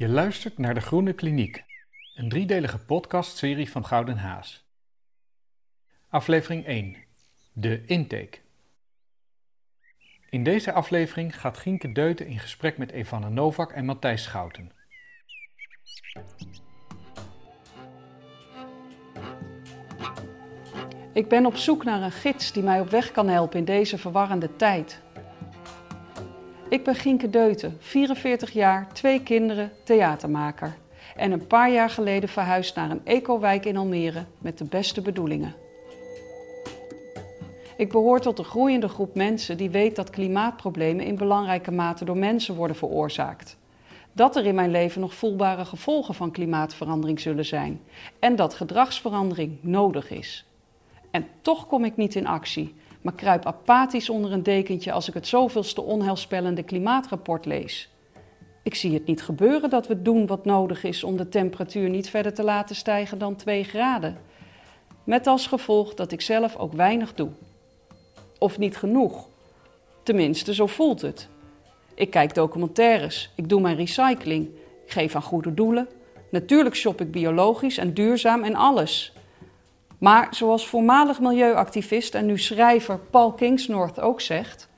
[0.00, 1.64] Je luistert naar De Groene Kliniek,
[2.14, 4.64] een driedelige podcastserie van Gouden Haas.
[6.08, 6.96] Aflevering 1.
[7.52, 8.38] De intake.
[10.30, 14.72] In deze aflevering gaat Gienke Deuten in gesprek met Evanne Novak en Matthijs Schouten.
[21.12, 23.98] Ik ben op zoek naar een gids die mij op weg kan helpen in deze
[23.98, 25.02] verwarrende tijd.
[26.70, 30.76] Ik ben Gienke Deuten, 44 jaar, twee kinderen, theatermaker.
[31.16, 35.54] En een paar jaar geleden verhuisd naar een ecowijk in Almere met de beste bedoelingen.
[37.76, 42.16] Ik behoor tot een groeiende groep mensen die weet dat klimaatproblemen in belangrijke mate door
[42.16, 43.56] mensen worden veroorzaakt.
[44.12, 47.80] Dat er in mijn leven nog voelbare gevolgen van klimaatverandering zullen zijn
[48.18, 50.44] en dat gedragsverandering nodig is.
[51.10, 55.14] En toch kom ik niet in actie, maar kruip apathisch onder een dekentje als ik
[55.14, 57.90] het zoveelste onheilspellende klimaatrapport lees.
[58.62, 62.10] Ik zie het niet gebeuren dat we doen wat nodig is om de temperatuur niet
[62.10, 64.18] verder te laten stijgen dan 2 graden.
[65.04, 67.30] Met als gevolg dat ik zelf ook weinig doe.
[68.38, 69.28] Of niet genoeg.
[70.02, 71.28] Tenminste, zo voelt het.
[71.94, 74.48] Ik kijk documentaires, ik doe mijn recycling,
[74.84, 75.88] ik geef aan goede doelen.
[76.30, 79.12] Natuurlijk shop ik biologisch en duurzaam en alles.
[80.00, 84.68] Maar zoals voormalig milieuactivist en nu schrijver Paul Kingsnorth ook zegt: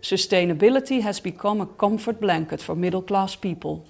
[0.00, 3.80] Sustainability has become a comfort blanket for middle class people.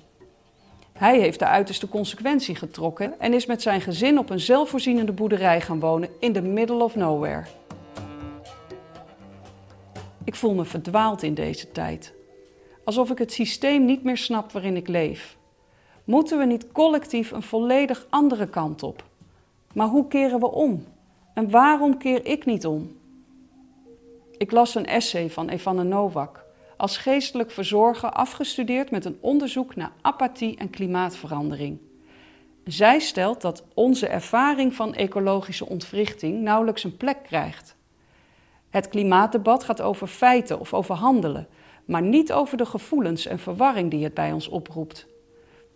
[0.92, 5.60] Hij heeft de uiterste consequentie getrokken en is met zijn gezin op een zelfvoorzienende boerderij
[5.60, 7.44] gaan wonen in the middle of nowhere.
[10.24, 12.14] Ik voel me verdwaald in deze tijd.
[12.84, 15.36] Alsof ik het systeem niet meer snap waarin ik leef.
[16.04, 19.07] Moeten we niet collectief een volledig andere kant op?
[19.74, 20.84] Maar hoe keren we om?
[21.34, 22.96] En waarom keer ik niet om?
[24.36, 26.44] Ik las een essay van Evanne Novak,
[26.76, 31.78] als geestelijk verzorger afgestudeerd met een onderzoek naar apathie en klimaatverandering.
[32.64, 37.76] Zij stelt dat onze ervaring van ecologische ontwrichting nauwelijks een plek krijgt.
[38.70, 41.48] Het klimaatdebat gaat over feiten of over handelen,
[41.84, 45.06] maar niet over de gevoelens en verwarring die het bij ons oproept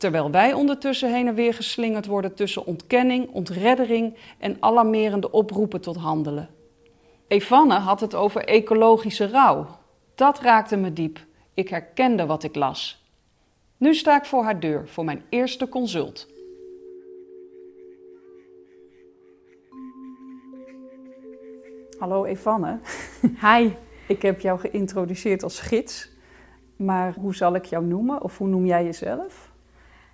[0.02, 5.96] terwijl wij ondertussen heen en weer geslingerd worden tussen ontkenning, ontreddering en alarmerende oproepen tot
[5.96, 6.48] handelen.
[7.28, 9.66] Evanne had het over ecologische rouw.
[10.14, 11.18] Dat raakte me diep.
[11.54, 13.04] Ik herkende wat ik las.
[13.76, 16.28] Nu sta ik voor haar deur voor mijn eerste consult.
[21.98, 22.78] Hallo Evanne.
[23.40, 23.70] Hi.
[24.14, 26.10] Ik heb jou geïntroduceerd als gids,
[26.76, 29.51] maar hoe zal ik jou noemen of hoe noem jij jezelf?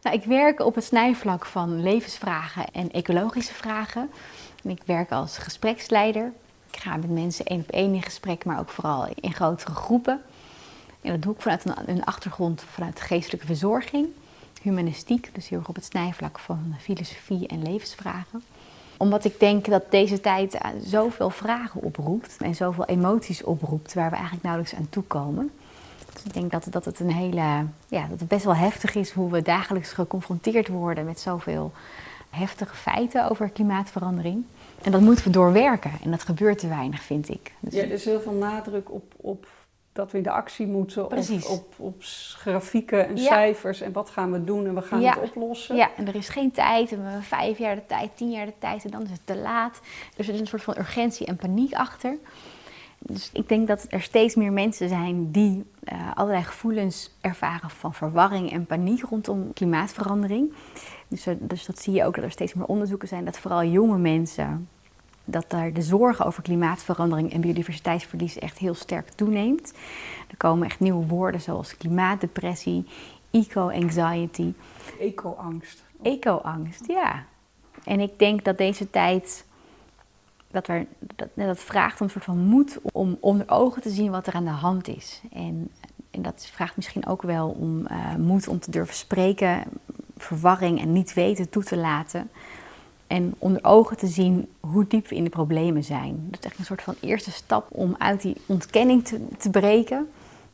[0.02, 4.10] Nou, ik werk op het snijvlak van levensvragen en ecologische vragen.
[4.64, 6.32] En ik werk als gespreksleider.
[6.70, 10.20] Ik ga met mensen één op één in gesprek, maar ook vooral in grotere groepen.
[11.00, 14.08] En dat doe ik vanuit een, achtergrond vanuit geestelijke verzorging,
[14.62, 18.42] humanistiek, dus heel erg op het snijvlak van filosofie en levensvragen.
[18.96, 24.10] Omdat ik denk dat deze tijd eh, zoveel vragen oproept en zoveel emoties oproept waar
[24.10, 25.50] we eigenlijk nauwelijks aan toekomen.
[26.18, 29.10] Dus ik denk dat, dat het een hele, ja, dat het best wel heftig is
[29.10, 31.72] hoe we dagelijks geconfronteerd worden met zoveel
[32.30, 34.44] heftige feiten over klimaatverandering.
[34.82, 35.90] En dat moeten we doorwerken.
[36.02, 37.52] En dat gebeurt te weinig, vind ik.
[37.60, 39.46] Dus ja, er is heel veel nadruk op, op
[39.92, 41.06] dat we in de actie moeten.
[41.06, 41.46] Precies.
[41.46, 42.02] Op, op, op
[42.36, 43.80] grafieken en cijfers.
[43.80, 45.76] En wat gaan we doen en we gaan het oplossen.
[45.76, 46.92] Ja, en er is geen tijd.
[46.92, 48.84] En we hebben vijf jaar de tijd, tien jaar de tijd.
[48.84, 49.80] En dan is het te laat.
[50.16, 52.16] Dus er is een soort van urgentie en paniek achter.
[52.98, 57.94] Dus ik denk dat er steeds meer mensen zijn die uh, allerlei gevoelens ervaren van
[57.94, 60.52] verwarring en paniek rondom klimaatverandering.
[61.08, 63.64] Dus, eh, dus dat zie je ook dat er steeds meer onderzoeken zijn dat vooral
[63.64, 64.68] jonge mensen,
[65.24, 69.72] dat daar de zorgen over klimaatverandering en biodiversiteitsverlies echt heel sterk toeneemt.
[70.28, 72.86] Er komen echt nieuwe woorden zoals klimaatdepressie,
[73.30, 74.52] eco-anxiety.
[75.00, 75.84] Eco-angst.
[76.02, 77.24] Eco-angst, ja.
[77.84, 79.46] En ik denk dat deze tijd
[80.50, 84.26] dat, er, dat, dat vraagt een soort van moed om onder ogen te zien wat
[84.26, 85.20] er aan de hand is.
[85.32, 85.70] En,
[86.10, 89.64] en dat vraagt misschien ook wel om uh, moed om te durven spreken,
[90.16, 92.30] verwarring en niet weten toe te laten.
[93.06, 96.26] En onder ogen te zien hoe diep we in de problemen zijn.
[96.30, 100.08] Dat is echt een soort van eerste stap om uit die ontkenning te, te breken.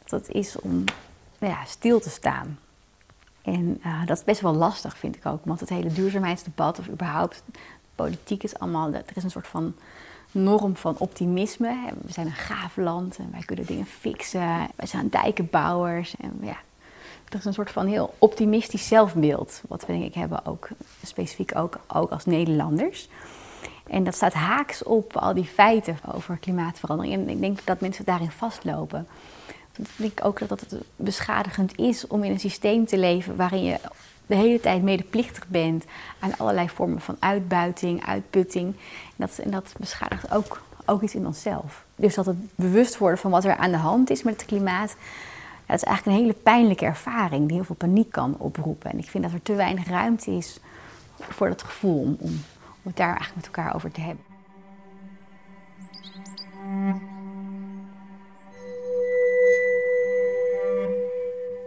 [0.05, 0.85] Dat is om
[1.38, 2.58] nou ja, stil te staan.
[3.43, 5.44] En uh, dat is best wel lastig, vind ik ook.
[5.44, 7.43] Want het hele duurzaamheidsdebat, of überhaupt
[7.94, 9.75] politiek is allemaal, er is een soort van
[10.35, 11.76] norm van optimisme.
[12.02, 14.69] We zijn een gaaf land en wij kunnen dingen fixen.
[14.76, 16.14] Wij zijn dijkenbouwers.
[16.20, 16.56] En ja,
[17.29, 20.69] er is een soort van heel optimistisch zelfbeeld, wat we denk ik hebben ook,
[21.05, 23.08] specifiek ook, ook als Nederlanders.
[23.87, 27.14] En dat staat haaks op al die feiten over klimaatverandering.
[27.14, 29.06] En ik denk dat mensen daarin vastlopen.
[29.76, 33.79] Ik denk ook dat het beschadigend is om in een systeem te leven waarin je
[34.26, 35.85] de hele tijd medeplichtig bent
[36.19, 38.67] aan allerlei vormen van uitbuiting, uitputting.
[38.67, 41.85] En dat, en dat beschadigt ook, ook iets in onszelf.
[41.97, 44.97] Dus dat het bewust worden van wat er aan de hand is met het klimaat,
[45.67, 48.91] dat is eigenlijk een hele pijnlijke ervaring die heel veel paniek kan oproepen.
[48.91, 50.61] En ik vind dat er te weinig ruimte is
[51.17, 52.41] voor dat gevoel om, om,
[52.82, 54.25] het daar eigenlijk met elkaar over te hebben.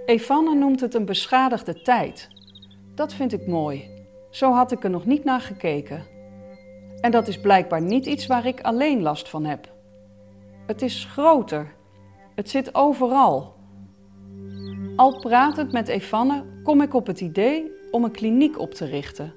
[0.06, 2.30] Evanne noemt het een beschadigde tijd.
[2.97, 3.89] Dat vind ik mooi.
[4.29, 6.03] Zo had ik er nog niet naar gekeken.
[7.01, 9.71] En dat is blijkbaar niet iets waar ik alleen last van heb.
[10.67, 11.73] Het is groter.
[12.35, 13.55] Het zit overal.
[14.95, 19.33] Al pratend met Evanne kom ik op het idee om een kliniek op te richten.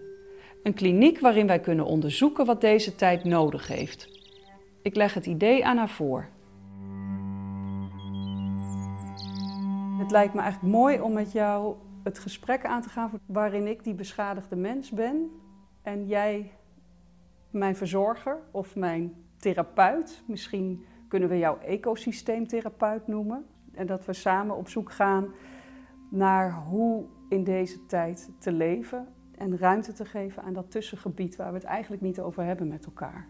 [0.62, 4.08] Een kliniek waarin wij kunnen onderzoeken wat deze tijd nodig heeft.
[4.82, 6.28] Ik leg het idee aan haar voor.
[9.98, 13.84] Het lijkt me eigenlijk mooi om met jou het gesprek aan te gaan waarin ik
[13.84, 15.30] die beschadigde mens ben
[15.82, 16.52] en jij
[17.50, 20.22] mijn verzorger of mijn therapeut.
[20.26, 23.44] Misschien kunnen we jou ecosysteemtherapeut noemen.
[23.72, 25.28] En dat we samen op zoek gaan
[26.10, 29.06] naar hoe in deze tijd te leven
[29.38, 32.84] en ruimte te geven aan dat tussengebied waar we het eigenlijk niet over hebben met
[32.84, 33.26] elkaar.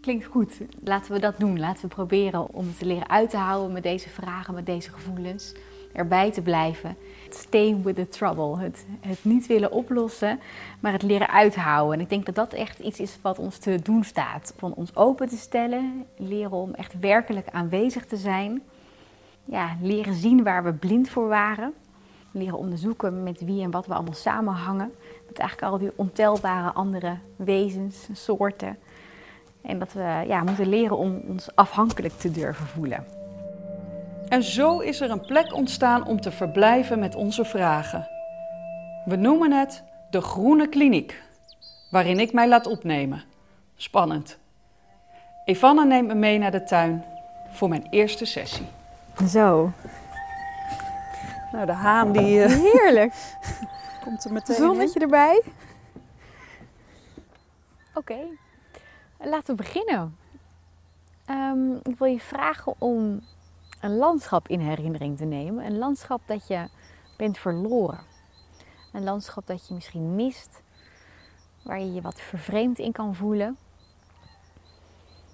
[0.00, 0.60] Klinkt goed.
[0.80, 1.58] Laten we dat doen.
[1.58, 5.54] Laten we proberen om te leren uit te houden met deze vragen, met deze gevoelens.
[5.96, 6.96] Erbij te blijven.
[7.28, 8.58] Stay with the trouble.
[8.58, 10.40] Het, het niet willen oplossen,
[10.80, 11.94] maar het leren uithouden.
[11.94, 14.54] En ik denk dat dat echt iets is wat ons te doen staat.
[14.56, 18.62] Van ons open te stellen, leren om echt werkelijk aanwezig te zijn.
[19.44, 21.74] Ja, leren zien waar we blind voor waren.
[22.30, 24.92] Leren onderzoeken met wie en wat we allemaal samenhangen.
[25.26, 28.78] Met eigenlijk al die ontelbare andere wezens, soorten.
[29.60, 33.15] En dat we ja, moeten leren om ons afhankelijk te durven voelen.
[34.28, 38.08] En zo is er een plek ontstaan om te verblijven met onze vragen.
[39.04, 41.22] We noemen het de Groene Kliniek,
[41.90, 43.22] waarin ik mij laat opnemen.
[43.76, 44.38] Spannend.
[45.44, 47.04] Evanna neemt me mee naar de tuin
[47.50, 48.66] voor mijn eerste sessie.
[49.28, 49.72] Zo.
[51.52, 52.38] Nou, de haan die...
[52.38, 53.14] Uh, Heerlijk.
[54.04, 55.42] komt er meteen Zonnetje erbij.
[57.94, 58.18] Oké,
[59.18, 60.16] laten we beginnen.
[61.30, 63.20] Um, ik wil je vragen om
[63.86, 65.66] een landschap in herinnering te nemen.
[65.66, 66.68] Een landschap dat je
[67.16, 68.00] bent verloren.
[68.92, 70.62] Een landschap dat je misschien mist,
[71.62, 73.56] waar je je wat vervreemd in kan voelen.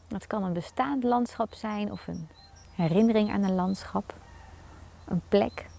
[0.09, 2.29] Het kan een bestaand landschap zijn of een
[2.75, 4.15] herinnering aan een landschap,
[5.07, 5.71] een plek.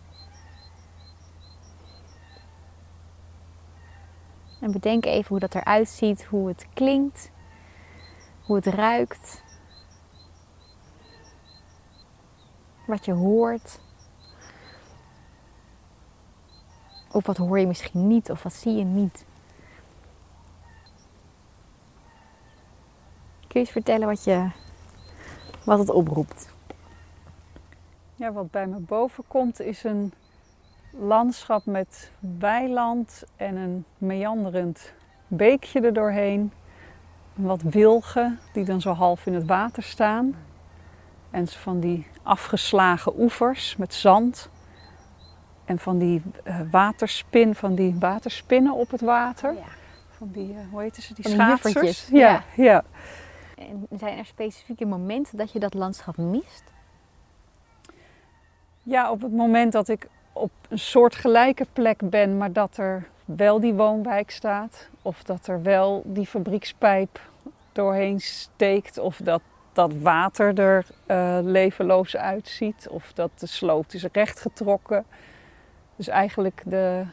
[4.60, 7.32] En bedenk even hoe dat eruit ziet, hoe het klinkt,
[8.46, 9.43] hoe het ruikt,
[12.86, 13.80] wat je hoort.
[17.12, 19.26] Of wat hoor je misschien niet, of wat zie je niet.
[23.40, 24.50] Kun je eens vertellen wat, je,
[25.66, 26.50] wat het oproept?
[28.16, 30.14] Ja, wat bij me boven komt is een
[30.92, 34.94] landschap met weiland en een meanderend
[35.28, 36.52] beekje erdoorheen.
[37.34, 40.36] Wat wilgen die dan zo half in het water staan.
[41.34, 44.50] En van die afgeslagen oevers met zand.
[45.66, 49.54] En van die uh, waterspin, van die waterspinnen op het water.
[49.54, 49.60] Ja.
[50.10, 51.74] Van die, uh, hoe heten ze, die Van die schaatsers.
[51.74, 52.64] juffertjes, Ja, ja.
[52.64, 52.84] ja.
[53.56, 56.64] En zijn er specifieke momenten dat je dat landschap mist?
[58.84, 63.60] Ja, op het moment dat ik op een soortgelijke plek ben, maar dat er wel
[63.60, 64.90] die woonwijk staat.
[65.02, 67.20] Of dat er wel die fabriekspijp
[67.72, 68.98] doorheen steekt.
[68.98, 69.42] Of dat
[69.74, 72.88] dat water er eh, levenloos uitziet.
[72.90, 75.06] Of dat de sloot is rechtgetrokken.
[75.96, 77.06] Dus eigenlijk de,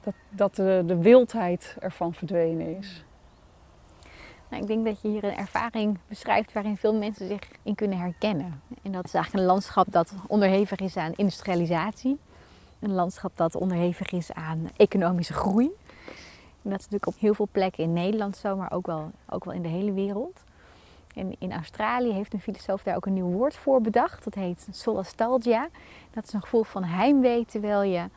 [0.00, 3.04] dat, dat de, de wildheid ervan verdwenen is.
[4.48, 7.98] Nou, ik denk dat je hier een ervaring beschrijft waarin veel mensen zich in kunnen
[7.98, 8.60] herkennen.
[8.82, 12.18] En dat is eigenlijk een landschap dat onderhevig is aan industrialisatie.
[12.80, 15.70] Een landschap dat onderhevig is aan economische groei.
[16.62, 19.44] En dat is natuurlijk op heel veel plekken in Nederland zo, maar ook wel, ook
[19.44, 20.44] wel in de hele wereld.
[21.14, 24.24] En in Australië heeft een filosoof daar ook een nieuw woord voor bedacht.
[24.24, 25.68] Dat heet solastalgia.
[26.10, 28.08] Dat is een gevoel van heimwee terwijl je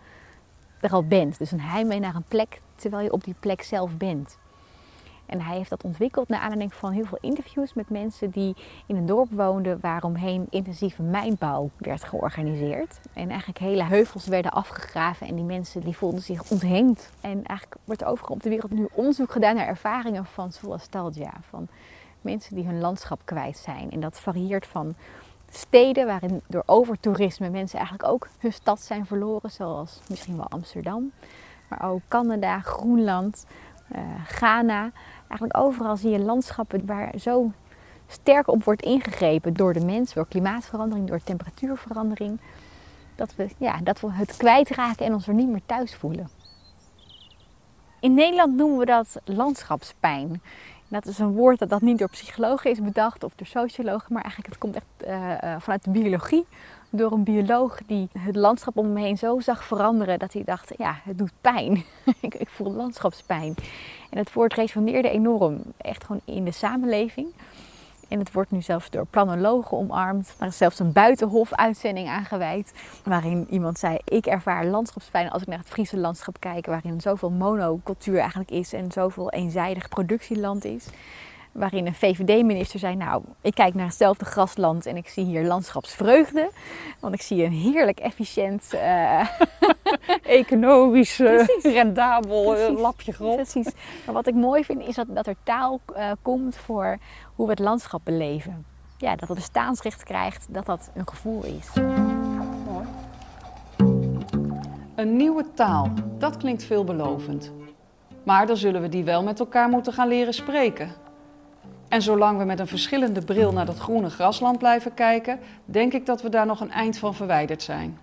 [0.79, 1.37] er al bent.
[1.37, 4.37] Dus een heimwee naar een plek terwijl je op die plek zelf bent.
[5.27, 8.95] En hij heeft dat ontwikkeld naar aanleiding van heel veel interviews met mensen die in
[8.95, 12.99] een dorp woonden waaromheen intensieve mijnbouw werd georganiseerd.
[13.13, 17.09] En eigenlijk hele heuvels werden afgegraven en die mensen die voelden zich ontheemd.
[17.21, 21.33] En eigenlijk wordt er overal op de wereld nu onderzoek gedaan naar ervaringen van solastalgia.
[21.49, 21.67] Van
[22.27, 23.91] mensen die hun landschap kwijt zijn.
[23.91, 24.95] En dat varieert van
[25.51, 31.11] steden waarin door overtoerisme mensen eigenlijk ook hun stad zijn verloren, zoals misschien wel Amsterdam,
[31.67, 33.45] maar ook Canada, Groenland,
[33.95, 34.91] uh, Ghana.
[35.27, 37.51] Eigenlijk overal zie je landschappen waar zo
[38.07, 42.39] sterk op wordt ingegrepen door de mens, door klimaatverandering, door temperatuurverandering,
[43.15, 46.29] dat we, ja, dat we het kwijtraken en ons er niet meer thuis voelen.
[47.99, 50.41] In Nederland noemen we dat landschapspijn.
[50.87, 54.21] Dat is een woord dat, dat niet door psychologen is bedacht of door sociologen, maar
[54.21, 56.45] eigenlijk het komt echt uh, vanuit de biologie.
[56.89, 60.73] Door een bioloog die het landschap om me heen zo zag veranderen dat hij dacht,
[60.77, 61.83] ja, het doet pijn.
[62.19, 63.55] ik, ik voel landschapspijn.
[64.09, 67.27] En het woord resoneerde enorm, echt gewoon in de samenleving.
[68.07, 70.35] En het wordt nu zelfs door planologen omarmd.
[70.39, 72.73] Er is zelfs een buitenhof-uitzending aangeweid.
[73.03, 76.65] Waarin iemand zei: Ik ervaar landschapspijn als ik naar het Friese landschap kijk.
[76.65, 80.87] Waarin zoveel monocultuur eigenlijk is en zoveel eenzijdig productieland is
[81.57, 86.49] waarin een VVD-minister zei: Nou, ik kijk naar hetzelfde grasland en ik zie hier landschapsvreugde.
[86.99, 89.27] Want ik zie een heerlijk efficiënt, uh...
[90.41, 92.81] economisch, uh, rendabel eh, Precies.
[92.81, 93.35] lapje grond.
[93.35, 93.73] Precies.
[94.05, 96.97] Maar wat ik mooi vind is dat, dat er taal uh, komt voor
[97.35, 98.65] hoe we het landschap beleven.
[98.97, 101.73] Ja, dat het bestaansrecht krijgt, dat dat een gevoel is.
[102.65, 102.85] Mooi.
[104.95, 107.51] Een nieuwe taal, dat klinkt veelbelovend.
[108.23, 110.91] Maar dan zullen we die wel met elkaar moeten gaan leren spreken.
[111.87, 116.05] En zolang we met een verschillende bril naar dat groene grasland blijven kijken, denk ik
[116.05, 117.97] dat we daar nog een eind van verwijderd zijn.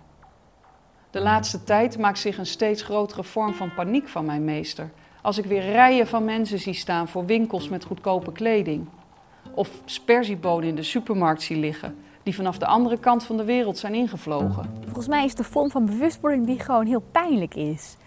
[1.11, 4.89] De laatste tijd maakt zich een steeds grotere vorm van paniek van mijn meester.
[5.21, 8.87] Als ik weer rijen van mensen zie staan voor winkels met goedkope kleding.
[9.53, 13.77] Of sperziebonen in de supermarkt zie liggen, die vanaf de andere kant van de wereld
[13.77, 14.69] zijn ingevlogen.
[14.83, 17.97] Volgens mij is de vorm van bewustwording die gewoon heel pijnlijk is.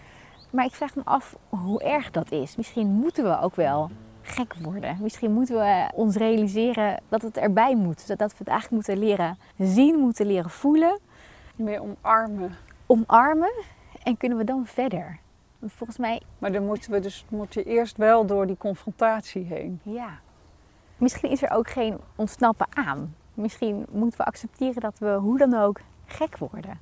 [0.50, 2.56] Maar ik vraag me af hoe erg dat is.
[2.56, 3.90] Misschien moeten we ook wel
[4.28, 4.96] gek worden.
[5.00, 8.06] Misschien moeten we ons realiseren dat het erbij moet.
[8.06, 10.98] Dat we het eigenlijk moeten leren zien, moeten leren voelen.
[11.56, 12.56] Meer omarmen.
[12.86, 13.52] Omarmen
[14.02, 15.18] en kunnen we dan verder.
[15.58, 16.22] Want volgens mij.
[16.38, 19.80] Maar dan moeten we dus moet je eerst wel door die confrontatie heen.
[19.82, 20.18] Ja.
[20.96, 23.14] Misschien is er ook geen ontsnappen aan.
[23.34, 26.78] Misschien moeten we accepteren dat we hoe dan ook gek worden.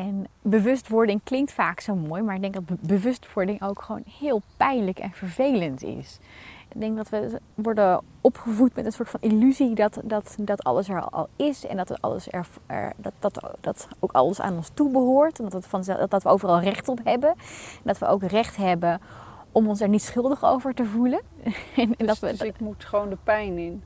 [0.00, 4.98] En bewustwording klinkt vaak zo mooi, maar ik denk dat bewustwording ook gewoon heel pijnlijk
[4.98, 6.18] en vervelend is.
[6.68, 10.88] Ik denk dat we worden opgevoed met een soort van illusie dat, dat, dat alles
[10.88, 14.70] er al is en dat, alles er, er, dat, dat, dat ook alles aan ons
[14.74, 15.38] toe behoort.
[15.38, 17.30] En dat, het van, dat we overal recht op hebben.
[17.30, 19.00] En dat we ook recht hebben
[19.52, 21.20] om ons er niet schuldig over te voelen.
[21.76, 23.82] en, en dat we, dus ik moet gewoon de pijn in.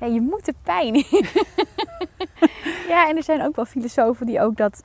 [0.00, 1.26] Ja, je moet de pijn in.
[2.92, 4.82] ja, en er zijn ook wel filosofen die ook dat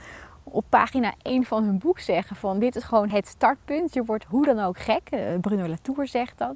[0.52, 3.94] op pagina 1 van hun boek zeggen van dit is gewoon het startpunt.
[3.94, 5.10] Je wordt hoe dan ook gek.
[5.42, 6.56] Bruno Latour zegt dat.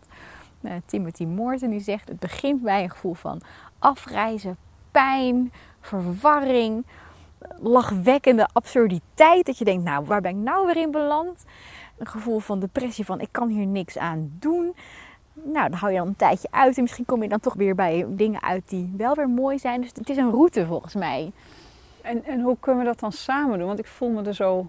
[0.62, 3.42] Uh, Timothy Morton die zegt het begint bij een gevoel van
[3.80, 4.58] afreizen,
[4.92, 6.86] pijn, verwarring,
[7.60, 9.46] lachwekkende absurditeit.
[9.46, 11.44] Dat je denkt nou waar ben ik nou weer in beland?
[11.98, 14.76] Een gevoel van depressie van ik kan hier niks aan doen.
[15.34, 17.76] Nou, dan hou je dan een tijdje uit en misschien kom je dan toch weer
[17.76, 19.82] bij dingen uit die wel weer mooi zijn.
[19.82, 21.32] Dus het is een route volgens mij.
[22.04, 23.68] En, en hoe kunnen we dat dan samen doen?
[23.68, 24.68] Want ik voel me er zo.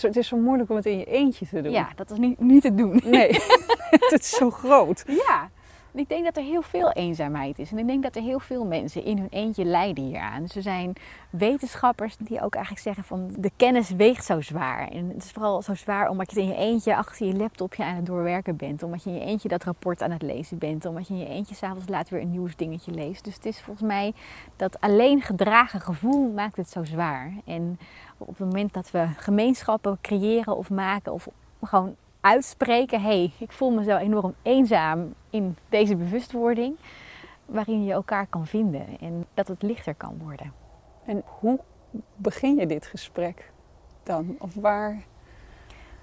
[0.00, 1.72] Het is zo moeilijk om het in je eentje te doen.
[1.72, 3.00] Ja, dat is niet, niet te doen.
[3.04, 3.30] Nee,
[4.10, 5.04] het is zo groot.
[5.06, 5.50] Ja,
[5.92, 7.70] ik denk dat er heel veel eenzaamheid is.
[7.70, 10.42] En ik denk dat er heel veel mensen in hun eentje lijden hieraan.
[10.42, 10.92] Dus er zijn
[11.30, 14.88] wetenschappers die ook eigenlijk zeggen van de kennis weegt zo zwaar.
[14.88, 17.96] En het is vooral zo zwaar omdat je in je eentje achter je laptopje aan
[17.96, 18.82] het doorwerken bent.
[18.82, 20.84] Omdat je in je eentje dat rapport aan het lezen bent.
[20.84, 23.24] Omdat je in je eentje s'avonds later weer een nieuwsdingetje leest.
[23.24, 24.12] Dus het is volgens mij
[24.56, 27.32] dat alleen gedragen gevoel maakt het zo zwaar.
[27.44, 27.78] En
[28.18, 31.28] op het moment dat we gemeenschappen creëren of maken of
[31.62, 36.76] gewoon uitspreken: hé, hey, ik voel me zo enorm eenzaam in deze bewustwording,
[37.46, 40.52] waarin je elkaar kan vinden en dat het lichter kan worden.
[41.04, 41.58] En hoe
[42.16, 43.52] begin je dit gesprek
[44.02, 44.36] dan?
[44.38, 45.02] Of waar?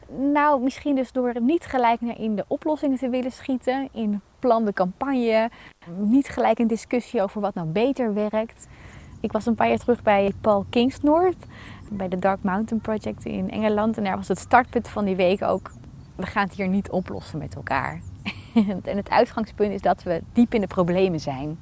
[0.08, 4.66] Nou, misschien dus door niet gelijk naar in de oplossingen te willen schieten, in plan
[4.66, 5.50] de campagne,
[5.98, 8.68] niet gelijk een discussie over wat nou beter werkt.
[9.20, 11.46] Ik was een paar jaar terug bij Paul Kingsnorth,
[11.92, 13.98] bij de Dark Mountain Project in Engeland.
[13.98, 15.72] En daar was het startpunt van die week ook
[16.16, 18.02] we gaan het hier niet oplossen met elkaar.
[18.84, 21.60] en het uitgangspunt is dat we diep in de problemen zijn.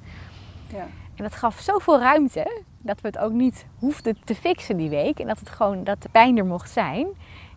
[0.68, 0.88] Ja.
[1.16, 5.20] En dat gaf zoveel ruimte dat we het ook niet hoefden te fixen die week.
[5.20, 7.08] En dat het gewoon dat de pijn er mocht zijn.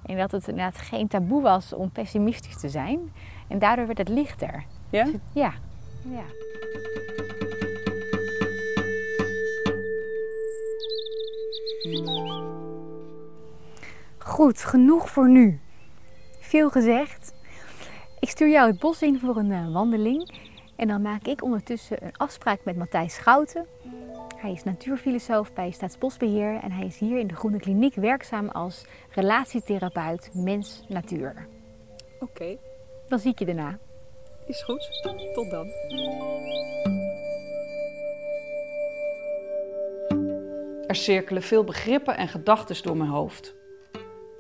[0.06, 3.12] En dat het inderdaad geen taboe was om pessimistisch te zijn.
[3.48, 4.64] En daardoor werd het lichter.
[4.90, 5.04] Ja?
[5.04, 5.52] Dus, ja.
[6.02, 6.24] ja.
[14.18, 15.60] Goed, genoeg voor nu.
[16.46, 17.34] Veel gezegd.
[18.20, 20.34] Ik stuur jou het bos in voor een uh, wandeling.
[20.76, 23.66] En dan maak ik ondertussen een afspraak met Matthijs Schouten.
[24.36, 28.84] Hij is natuurfilosoof bij Staatsbosbeheer en hij is hier in de Groene Kliniek werkzaam als
[29.10, 31.46] relatietherapeut mens-natuur.
[32.20, 32.56] Oké,
[33.08, 33.78] Dan zie ik je daarna.
[34.46, 35.00] is goed.
[35.34, 35.66] Tot dan.
[40.86, 43.55] Er cirkelen veel begrippen en gedachten door mijn hoofd.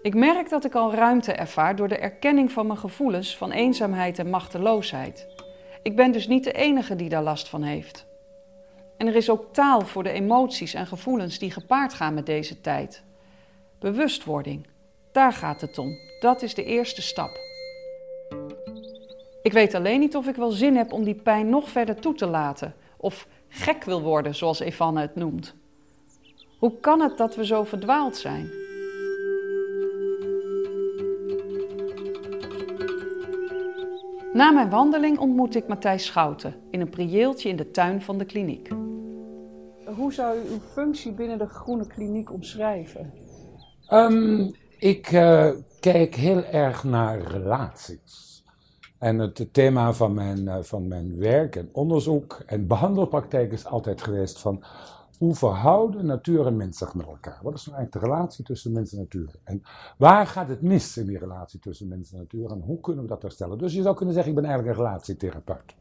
[0.06, 4.18] Ik merk dat ik al ruimte ervaar door de erkenning van mijn gevoelens van eenzaamheid
[4.18, 5.26] en machteloosheid.
[5.82, 8.06] Ik ben dus niet de enige die daar last van heeft.
[8.96, 12.60] En er is ook taal voor de emoties en gevoelens die gepaard gaan met deze
[12.60, 13.02] tijd.
[13.78, 14.66] Bewustwording,
[15.12, 15.98] daar gaat het om.
[16.20, 17.38] Dat is de eerste stap.
[19.42, 22.14] Ik weet alleen niet of ik wel zin heb om die pijn nog verder toe
[22.14, 25.54] te laten, of gek wil worden, zoals Evanne het noemt.
[26.58, 28.65] Hoe kan het dat we zo verdwaald zijn?
[34.36, 38.24] Na mijn wandeling ontmoet ik Matthijs Schouten in een prieeltje in de tuin van de
[38.24, 38.68] kliniek.
[39.96, 43.12] Hoe zou u uw functie binnen de Groene Kliniek omschrijven?
[43.86, 45.50] Ehm, ik eh,
[45.80, 48.44] kijk heel erg naar relaties.
[48.98, 54.02] En het thema van mijn, eh, van mijn werk en onderzoek en behandelpraktijk is altijd
[54.02, 54.64] geweest van
[55.18, 57.38] hoe verhouden natuur en mens zich met elkaar?
[57.42, 59.30] Wat is nou eigenlijk de relatie tussen mens en natuur?
[59.44, 59.62] En
[59.98, 63.08] waar gaat het mis in die relatie tussen mens en natuur en hoe kunnen we
[63.08, 63.58] dat herstellen?
[63.58, 65.74] Dus je zou kunnen zeggen, ik ben eigenlijk een relatietherapeut.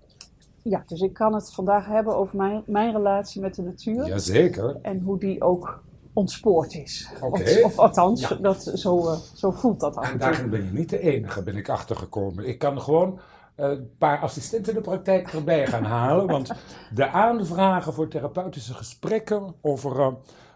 [0.61, 4.77] Ja, dus ik kan het vandaag hebben over mijn, mijn relatie met de natuur Jazeker.
[4.81, 7.11] en hoe die ook ontspoord is.
[7.21, 7.41] Oké.
[7.43, 8.35] Of, of althans, Ja.
[8.35, 11.55] dat, zo, eh, zo voelt dat af En daarin ben je niet de enige, ben
[11.55, 12.47] ik achtergekomen.
[12.47, 13.19] Ik kan gewoon
[13.55, 16.27] een paar assistenten in de praktijk erbij gaan halen.
[16.27, 16.51] Want
[16.93, 20.13] de aanvragen voor therapeutische gesprekken over eh,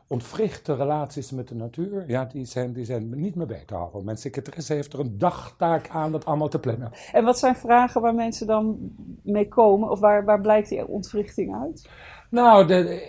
[0.08, 4.06] ontwrichte relaties met de natuur, ja, die zijn, die zijn niet meer bij te houden.
[4.06, 6.92] Mijn secretaresse heeft er een dagtaak aan dat allemaal te plannen.
[7.12, 8.78] En wat zijn vragen waar mensen dan
[9.24, 9.90] mee komen?
[9.90, 11.90] Of waar, waar blijkt die ontwrichting uit?
[12.30, 13.02] Nou, de,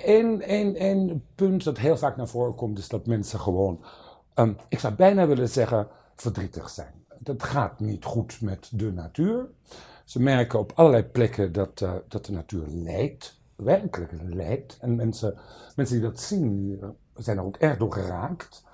[0.75, 3.80] één punt dat heel vaak naar voren komt, is dat mensen gewoon,
[4.35, 6.99] ehm, ik zou bijna willen zeggen, verdrietig zijn.
[7.24, 9.48] Het gaat niet goed met de natuur.
[10.04, 14.78] Ze merken op allerlei plekken dat, eh, dat de natuur lijdt, werkelijk lijdt.
[14.80, 15.35] En mensen,
[15.76, 18.64] mensen die dat zien, eh, zijn er ook erg door geraakt.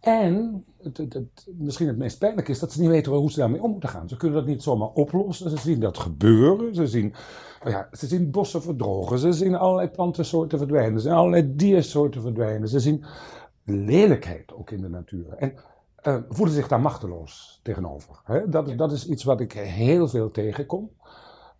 [0.00, 3.70] En het, misschien het meest pijnlijk is dat ze niet weten hoe ze daarmee om
[3.70, 4.08] moeten gaan.
[4.08, 5.50] Ze kunnen dat niet zomaar oplossen.
[5.50, 6.74] Ze zien dat gebeuren.
[6.74, 7.14] Ze zien,
[7.60, 9.18] nou ja, ze zien bossen verdrogen.
[9.18, 11.00] Ze zien allerlei plantensoorten verdwijnen.
[11.00, 12.68] Ze zien allerlei diersoorten verdwijnen.
[12.68, 13.04] Ze zien
[13.64, 15.32] lelijkheid ook in de natuur.
[15.32, 15.54] En
[16.08, 18.20] eh, voelen zich daar machteloos tegenover.
[18.24, 18.48] Hè?
[18.48, 20.90] Dat, dat is iets wat ik heel veel tegenkom.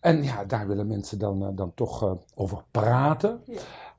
[0.01, 3.41] En ja, daar willen mensen dan, eh, dan toch eh, over praten.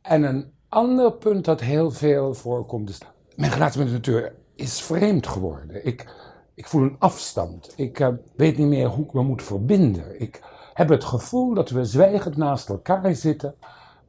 [0.01, 2.99] En een ander punt dat heel veel voorkomt is...
[3.35, 5.85] Mijn relatie met de natuur is vreemd geworden.
[5.85, 6.13] Ik,
[6.53, 7.73] ik voel een afstand.
[7.75, 10.21] Ik weet niet meer hoe ik me moet verbinden.
[10.21, 10.41] Ik
[10.73, 13.55] heb het gevoel dat we zwijgend naast elkaar zitten...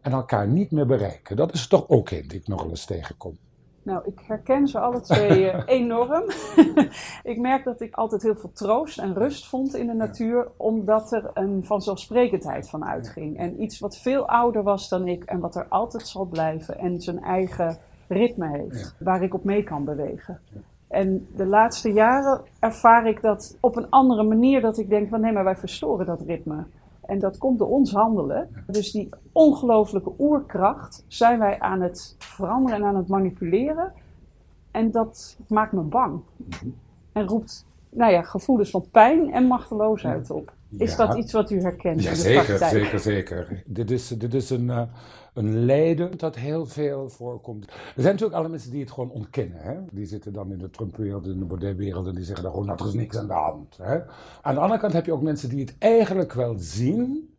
[0.00, 1.36] en elkaar niet meer bereiken.
[1.36, 3.38] Dat is toch ook een die ik nog wel eens tegenkom.
[3.82, 6.24] Nou, ik herken ze alle twee eh, enorm.
[7.22, 11.12] ik merk dat ik altijd heel veel troost en rust vond in de natuur, omdat
[11.12, 13.38] er een vanzelfsprekendheid van uitging.
[13.38, 17.00] En iets wat veel ouder was dan ik en wat er altijd zal blijven en
[17.00, 20.40] zijn eigen ritme heeft, waar ik op mee kan bewegen.
[20.88, 25.20] En de laatste jaren ervaar ik dat op een andere manier, dat ik denk van
[25.20, 26.64] nee, maar wij verstoren dat ritme.
[27.10, 28.64] En dat komt door ons handelen.
[28.66, 33.92] Dus die ongelooflijke oerkracht zijn wij aan het veranderen en aan het manipuleren.
[34.70, 36.20] En dat maakt me bang.
[37.12, 40.52] En roept nou ja, gevoelens van pijn en machteloosheid op.
[40.78, 41.06] Is Ja.
[41.06, 42.70] dat iets wat u herkent in Ja, de zeker, praktijk?
[42.84, 43.62] zeker, zeker.
[43.66, 44.82] Dit is, dit is een, eh,
[45.34, 47.64] een lijden dat heel veel voorkomt.
[47.66, 49.58] Er zijn natuurlijk alle mensen die het gewoon ontkennen.
[49.60, 49.74] Hè?
[49.92, 52.78] Die zitten dan in de Trump-wereld, in de Baudet-wereld en die zeggen dan gewoon, nou,
[52.80, 53.76] er is niks aan de hand.
[53.82, 53.98] Hè?
[54.42, 57.29] Aan de andere kant heb je ook mensen die het eigenlijk wel zien,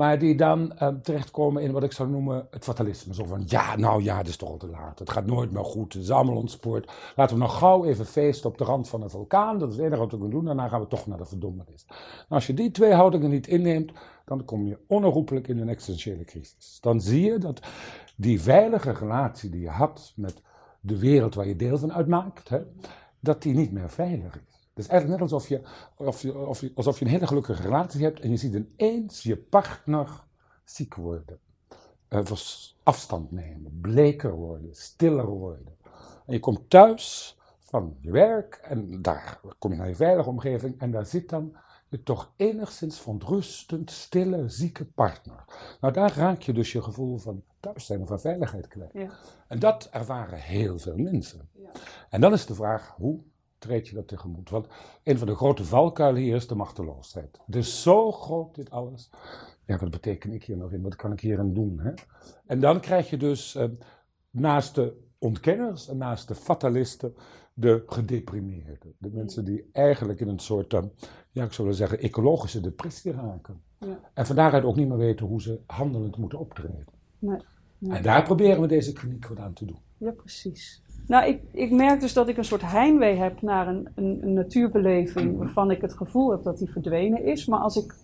[0.00, 3.14] maar die dan eh, terechtkomen in wat ik zou noemen het fatalisme.
[3.14, 4.98] Zo van, ja, nou ja, het is toch al te laat.
[4.98, 5.92] Het gaat nooit meer goed.
[5.92, 6.92] Het is allemaal ontspoord.
[7.16, 9.58] Laten we nog gauw even feesten op de rand van een vulkaan.
[9.58, 10.44] Dat is het enige wat we kunnen doen.
[10.44, 11.86] Daarna gaan we toch naar de verdommenis.
[12.28, 13.92] Als je die twee houdingen niet inneemt,
[14.24, 16.78] dan kom je onherroepelijk in een existentiële crisis.
[16.80, 17.60] Dan zie je dat
[18.16, 20.42] die veilige relatie die je had met
[20.80, 22.60] de wereld waar je deel van uitmaakt, hè,
[23.20, 24.59] dat die niet meer veilig is.
[24.80, 25.60] Het is eigenlijk net alsof je,
[25.96, 29.22] of je, of je, alsof je een hele gelukkige relatie hebt en je ziet ineens
[29.22, 30.24] je partner
[30.64, 31.38] ziek worden.
[32.08, 35.76] Vers- afstand nemen, bleker worden, stiller worden.
[36.26, 40.80] En je komt thuis van je werk en daar kom je naar je veilige omgeving
[40.80, 41.56] en daar zit dan
[41.88, 45.44] je toch enigszins verontrustend, stille, zieke partner.
[45.80, 48.92] Nou, daar raak je dus je gevoel van thuis zijn of van veiligheid kwijt.
[48.92, 49.10] Ja.
[49.48, 51.48] En dat ervaren heel veel mensen.
[52.10, 53.20] En dan is de vraag, hoe
[53.60, 54.50] treed je dat tegemoet?
[54.50, 54.66] Want
[55.02, 57.40] een van de grote valkuilen hier is de machteloosheid.
[57.48, 59.10] Is zo groot dit alles.
[59.66, 60.82] ja, wat betekent ik hier nog in?
[60.82, 61.80] Wat kan ik hier aan doen?
[61.80, 61.92] Hè?
[62.46, 63.64] En dan krijg je dus eh,
[64.30, 67.14] naast de ontkenners en naast de fatalisten
[67.54, 68.94] de gedeprimeerden.
[68.98, 70.80] De mensen die eigenlijk in een soort, uh,
[71.30, 73.62] ja, ik zou willen zeggen, ecologische depressie raken.
[73.78, 73.98] Ja.
[74.14, 76.86] En van daaruit ook niet meer weten hoe ze handelend moeten optreden.
[77.18, 77.38] Nee,
[77.78, 77.96] nee.
[77.96, 79.78] En daar proberen we deze kliniek wat aan te doen.
[79.96, 80.82] Ja, precies.
[81.10, 84.32] Nou, ik, ik merk dus dat ik een soort heimwee heb naar een, een, een
[84.32, 87.46] natuurbeleving waarvan ik het gevoel heb dat die verdwenen is.
[87.46, 87.94] Maar als ik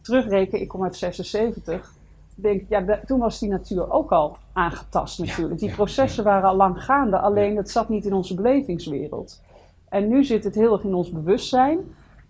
[0.00, 1.94] terugreken, ik kom uit 76,
[2.34, 5.60] denk ja, toen was die natuur ook al aangetast natuurlijk.
[5.60, 9.42] die processen waren al lang gaande, alleen het zat niet in onze belevingswereld.
[9.88, 11.78] En nu zit het heel erg in ons bewustzijn,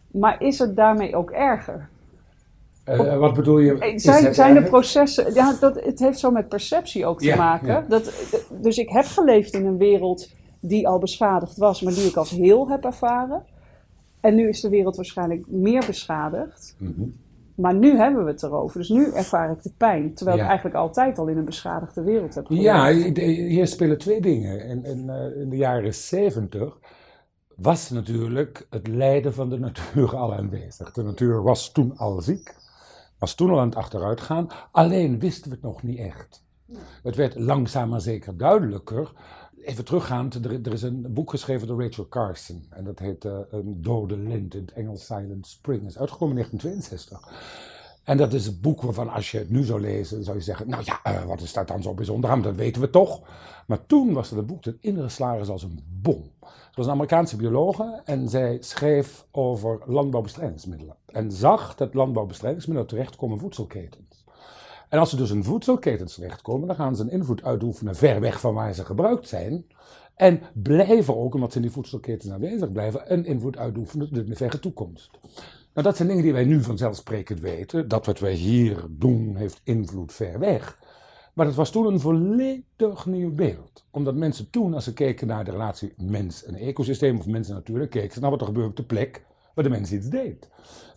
[0.06, 1.88] maar is het daarmee ook erger?
[2.90, 3.78] Uh, wat bedoel je?
[3.78, 7.84] Eh, zijn, zijn de processen, ja, dat, het heeft zo met perceptie ook te maken.
[7.88, 8.12] Dat,
[8.62, 10.28] dus ik heb geleefd in een wereld
[10.60, 13.42] die al beschadigd was, maar die ik als heel heb ervaren.
[14.20, 16.76] En nu is de wereld waarschijnlijk meer beschadigd.
[16.78, 17.14] Mm
[17.60, 18.78] maar nu hebben we het erover.
[18.78, 20.14] Dus nu ervaar ik de pijn.
[20.14, 22.64] Terwijl ik eigenlijk altijd al in een beschadigde wereld heb geleefd.
[22.64, 22.92] Ja,
[23.24, 24.64] hier spelen twee dingen.
[24.64, 26.78] In, in, eh, in de jaren zeventig
[27.56, 30.92] was natuurlijk het lijden van de natuur al aanwezig.
[30.92, 32.54] De natuur was toen al ziek.
[33.20, 34.48] Was toen al aan het achteruitgaan.
[34.70, 36.44] Alleen wisten we het nog niet echt.
[37.02, 39.12] Het werd langzaam maar zeker duidelijker
[39.64, 42.66] even teruggaand, er, er, is een boek geschreven door Rachel Carson.
[42.70, 45.86] En dat heet uh, Een dode lint in het Engels Silent Spring.
[45.86, 47.69] Is uitgekomen in 1962.
[48.04, 50.68] En dat is een boek waarvan als je het nu zou lezen, zou je zeggen,
[50.68, 52.42] nou ja, uh, wat is dat dan zo bijzonder aan?
[52.42, 53.20] Dat weten we toch.
[53.66, 56.30] Maar toen was het boek dat ingeslagen is als een bom.
[56.40, 60.96] Ze was een Amerikaanse biologe en zij schreef over landbouwbestrijdingsmiddelen.
[61.06, 64.24] En zag dat landbouwbestrijdingsmiddelen terechtkomen in voedselketens.
[64.88, 68.40] En als ze dus in voedselketens terechtkomen, dan gaan ze een invloed uitoefenen ver weg
[68.40, 69.64] van waar ze gebruikt zijn.
[70.14, 74.36] En blijven ook, omdat ze in die voedselketens aanwezig blijven, een invloed uitoefenen in de
[74.36, 75.10] verre toekomst.
[75.74, 77.88] Nou, dat zijn dingen die wij nu vanzelfsprekend weten.
[77.88, 80.78] Dat wat wij hier doen heeft invloed ver weg.
[81.34, 83.84] Maar dat was toen een volledig nieuw beeld.
[83.90, 87.54] Omdat mensen toen, als ze keken naar de relatie mens en ecosysteem, of mens en
[87.54, 89.24] natuur, keken ze naar wat er gebeurt op de plek
[89.60, 90.48] waar de mens iets deed.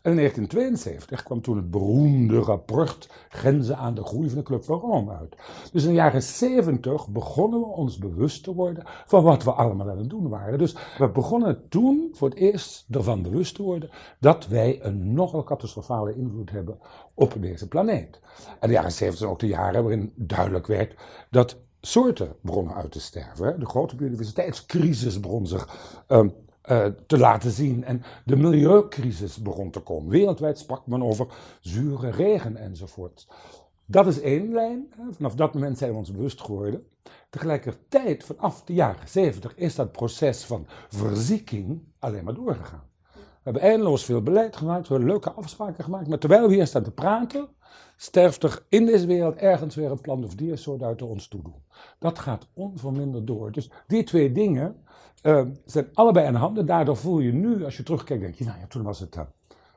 [0.02, 4.64] En in 1972 kwam toen het beroemde rapport Grenzen aan de groei van de Club
[4.64, 5.36] van Rome uit.
[5.72, 9.90] Dus in de jaren 70 begonnen we ons bewust te worden van wat we allemaal
[9.90, 10.58] aan het doen waren.
[10.58, 15.44] Dus we begonnen toen voor het eerst ervan bewust te worden dat wij een nogal
[15.44, 16.80] catastrofale invloed hebben
[17.14, 18.20] op deze planeet.
[18.60, 20.96] En de jaren 70 zijn ook de jaren waarin duidelijk werd
[21.30, 23.60] dat soorten begonnen uit te sterven.
[23.60, 25.68] De grote biodiversiteitscrisis begon zich
[26.08, 26.34] um,
[26.70, 27.84] uh, te laten zien.
[27.84, 30.10] En de milieucrisis begon te komen.
[30.10, 31.28] Wereldwijd sprak men over
[31.60, 33.28] zure regen enzovoort.
[33.86, 34.94] Dat is één lijn.
[35.10, 36.88] Vanaf dat moment zijn we ons bewust geworden.
[37.30, 42.92] Tegelijkertijd, vanaf de jaren 70, is dat proces van verzieking alleen maar doorgegaan.
[43.14, 46.08] We hebben eindeloos veel beleid gemaakt, we hebben leuke afspraken gemaakt.
[46.08, 47.48] Maar terwijl we hier staan te praten,
[47.96, 51.42] sterft er in deze wereld ergens weer een plant of diersoort uit de ons toe
[51.42, 51.64] doen.
[52.00, 53.52] Dat gaat onverminderd door.
[53.52, 54.84] Dus die twee dingen
[55.24, 56.58] uh, zijn allebei aan de hand.
[56.58, 59.16] En daardoor voel je nu, als je terugkijkt, denk je, nou ja, toen was het,
[59.16, 59.22] uh,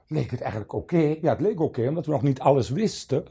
[0.06, 1.16] leek het eigenlijk oké.
[1.20, 3.24] Ja, het leek oké, omdat we nog niet alles wisten.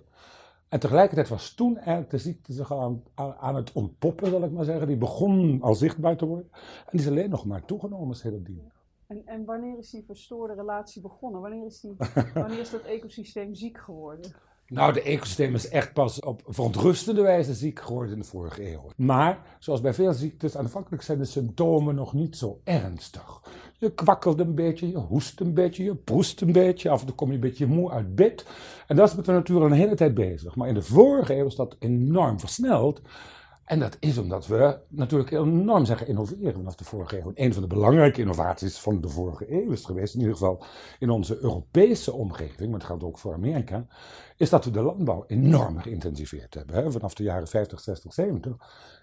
[0.69, 4.65] En tegelijkertijd was toen eigenlijk de ziekte zich aan, aan, het ontpoppen, zal ik maar
[4.65, 4.87] zeggen.
[4.87, 6.49] Die begon al zichtbaar te worden.
[6.53, 8.71] En die is alleen nog maar toegenomen sindsdien.
[9.07, 11.41] En, en wanneer is die verstoorde relatie begonnen?
[11.41, 11.95] Wanneer is, die,
[12.33, 14.31] wanneer is dat ecosysteem ziek geworden?
[14.67, 18.89] Nou, de ecosysteem is echt pas op verontrustende wijze ziek geworden in de vorige eeuw.
[18.95, 23.41] Maar, zoals bij veel ziektes, aanvankelijk zijn de symptomen nog niet zo ernstig.
[23.77, 27.15] Je kwakkelt een beetje, je hoest een beetje, je proest een beetje, af en toe
[27.15, 28.45] kom je een beetje moe uit bed.
[28.87, 30.55] En dat is met de natuur een hele tijd bezig.
[30.55, 33.01] Maar in de vorige eeuw is dat enorm versneld.
[33.65, 37.31] En dat is omdat we natuurlijk enorm zijn innoveren vanaf de vorige eeuw.
[37.35, 40.63] een van de belangrijke innovaties van de vorige eeuw is geweest, in ieder geval
[40.99, 43.87] in onze Europese omgeving, maar het geldt ook voor Amerika,
[44.37, 46.91] is dat we de landbouw enorm geïntensiveerd hebben.
[46.91, 48.57] Vanaf de jaren 50, 60, 70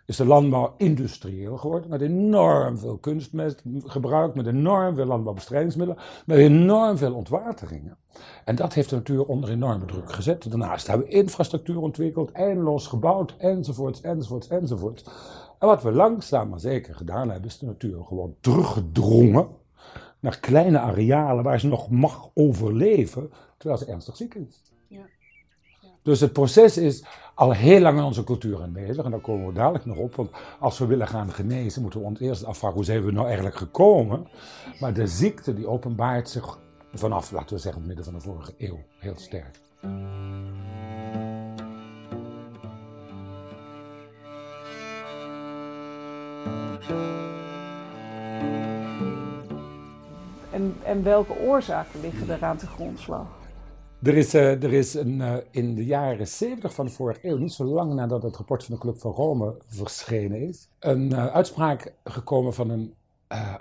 [0.04, 6.38] is de landbouw industrieel geworden, met enorm veel kunstmest gebruikt, met enorm veel landbouwbestrijdingsmiddelen, met
[6.38, 7.96] enorm veel ontwateringen.
[8.44, 10.50] En dat heeft de natuur onder enorme druk gezet.
[10.50, 15.04] Daarnaast hebben we infrastructuur ontwikkeld, eindeloos gebouwd, enzovoorts, enzovoorts, enzovoorts.
[15.58, 19.48] En wat we langzaam maar zeker gedaan hebben, is de natuur gewoon teruggedrongen
[20.20, 24.62] naar kleine arealen waar ze nog mag overleven, terwijl ze ernstig ziek is.
[26.02, 29.04] Dus het proces is al heel lang in onze cultuur aanwezig.
[29.04, 30.14] En daar komen we dadelijk nog op.
[30.14, 33.26] Want als we willen gaan genezen, moeten we ons eerst afvragen hoe zijn we nou
[33.26, 34.26] eigenlijk gekomen.
[34.80, 36.58] Maar de ziekte die openbaart zich
[36.92, 39.60] vanaf, laten we zeggen, het midden van de vorige eeuw heel sterk.
[50.50, 53.26] En, en welke oorzaken liggen er aan de grondslag?
[54.02, 57.36] Er is, uh, er is een, uh, in de jaren 70 van de vorige eeuw,
[57.36, 61.26] niet zo lang nadat het rapport van de Club van Rome verschenen is, een uh,
[61.26, 62.94] uitspraak gekomen van een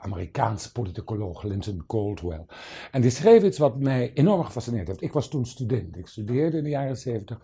[0.02, 2.46] Amerikaanse politicoloog, Linton Caldwell.
[2.92, 5.02] En die schreef iets wat mij enorm gefascineerd heeft.
[5.02, 7.40] Ik was toen student, ik studeerde in de jaren 70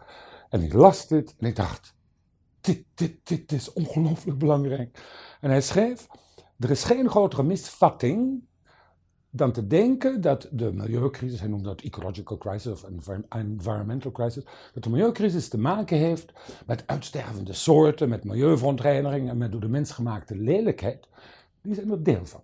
[0.50, 1.96] en ik las dit en ik dacht,
[2.62, 5.00] dit, dit, dit is ongelooflijk belangrijk.
[5.42, 6.08] En hij schreef,
[6.60, 8.44] er is geen grotere misvatting
[9.30, 12.84] dan te denken dat de milieucrisis, hij noemt dat ecological crisis of
[13.30, 16.34] environmental crisis, dat de milieucrisis te maken heeft
[16.66, 21.08] met uitstervende soorten, met milieuverontreiniging en met door de mens gemaakte lelijkheid.
[21.62, 22.42] Die zijn er deel van.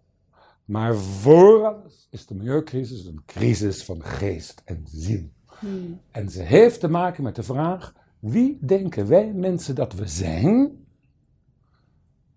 [0.66, 5.30] Maar voor alles is de milieucrisis een crisis van geest en ziel.
[5.60, 6.00] Hmm.
[6.12, 10.86] En ze heeft te maken met de vraag: wie denken wij mensen dat we zijn?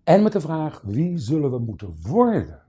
[0.03, 2.66] En met de vraag: wie zullen we moeten worden?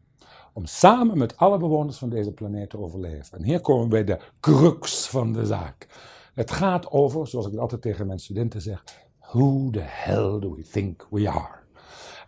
[0.59, 3.39] Om samen met alle bewoners van deze planeet te overleven.
[3.39, 5.87] En hier komen we bij de crux van de zaak.
[6.35, 8.85] Het gaat over, zoals ik altijd tegen mijn studenten zeg,
[9.21, 11.59] who the hell do we think we are?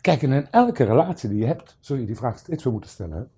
[0.01, 2.91] Kijk, en in elke relatie die je hebt, zul je die vraag steeds weer moeten
[2.91, 3.31] stellen.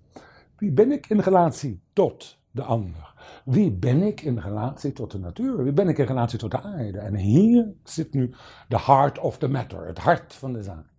[0.57, 3.13] Wie ben ik in relatie tot de ander?
[3.45, 5.63] Wie ben ik in relatie tot de natuur?
[5.63, 6.99] Wie ben ik in relatie tot de aarde?
[6.99, 8.33] En hier zit nu
[8.67, 10.92] de heart of the matter, het hart van de zaak.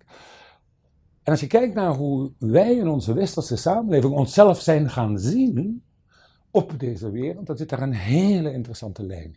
[1.24, 5.82] En als je kijkt naar hoe wij in onze westerse samenleving onszelf zijn gaan zien
[6.50, 9.36] op deze wereld, dan zit daar een hele interessante lijn in.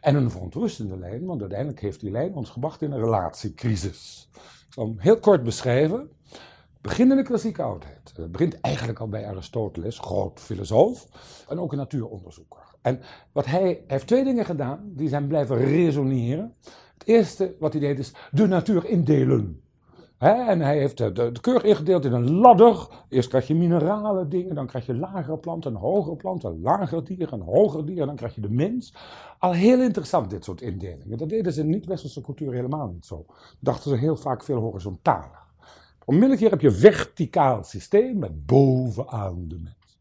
[0.00, 4.28] En een verontrustende lijn, want uiteindelijk heeft die lijn ons gebracht in een relatiecrisis.
[4.66, 6.10] Ik zal hem heel kort beschrijven.
[6.80, 8.12] Begin in de klassieke oudheid.
[8.16, 11.06] Het begint eigenlijk al bij Aristoteles, groot filosoof
[11.48, 12.60] en ook een natuuronderzoeker.
[12.82, 13.00] En
[13.32, 16.54] wat hij heeft twee dingen gedaan, die zijn blijven resoneren.
[16.98, 19.62] Het eerste wat hij deed is de natuur indelen
[20.24, 22.88] en hij heeft de, keurig ingedeeld in een ladder.
[23.08, 27.84] Eerst krijg je minerale dingen, dan krijg je lagere planten, hogere planten, lagere dieren, hogere
[27.84, 28.94] dieren, dan krijg je de mens.
[29.38, 31.18] Al heel interessant dit soort indelingen.
[31.18, 33.26] Dat deden ze in niet-westerse cultuur helemaal niet zo.
[33.60, 35.42] Dachten ze heel vaak veel horizontaler.
[36.04, 39.98] Onmiddellijk hier heb je een verticaal systeem met bovenaan de mens.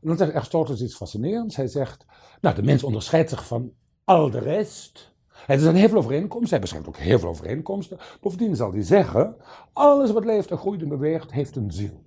[0.00, 1.56] En dan zegt Aristoteles iets fascinerends.
[1.56, 2.04] Hij zegt,
[2.40, 3.72] nou de mens onderscheidt zich van
[4.04, 7.98] al de rest er zijn heel veel overeenkomsten, hij beschrijft ook heel veel overeenkomsten.
[8.20, 9.36] Bovendien zal hij zeggen,
[9.72, 12.02] alles wat leeft en groeit en beweegt, heeft een ziel.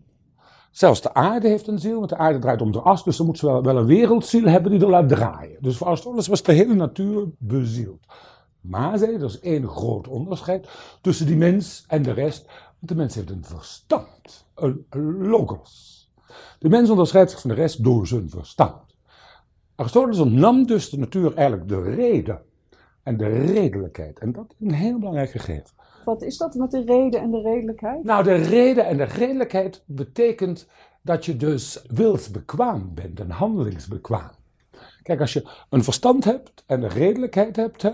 [0.72, 3.26] Zelfs de aarde heeft een ziel, want de aarde draait om de as, dus dan
[3.26, 5.58] moet ze wel, wel een wereldziel hebben die er laat draaien.
[5.60, 8.06] Dus voor Aristoteles was de hele natuur bezield.
[8.62, 10.68] Maar, zei er is één groot onderscheid
[11.02, 12.46] tussen die mens en de rest.
[12.46, 15.90] Want de mens heeft een verstand, een logos.
[16.60, 18.96] De mens onderscheidt zich van de rest door zijn verstand.
[19.76, 22.42] Aristoteles ontnam dus de natuur eigenlijk de reden
[23.04, 24.20] en de redelijkheid.
[24.20, 25.70] En dat is een heel belangrijk gegeven.
[26.04, 28.04] Wat is dat met de reden en de redelijkheid?
[28.04, 30.68] Nou, de reden en de redelijkheid betekent
[31.02, 34.32] dat je dus wilsbekwaam bent en handelingsbekwaam.
[35.04, 37.92] Kijk, als je een verstand hebt en de redelijkheid hebt, hè,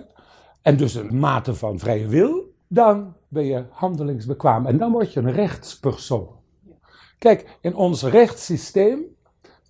[0.62, 5.20] en dus een mate van vrije wil, dan ben je handelingsbekwaam en dan word je
[5.20, 6.36] een rechtspersoon.
[7.18, 9.00] Kijk, in ons rechtssysteem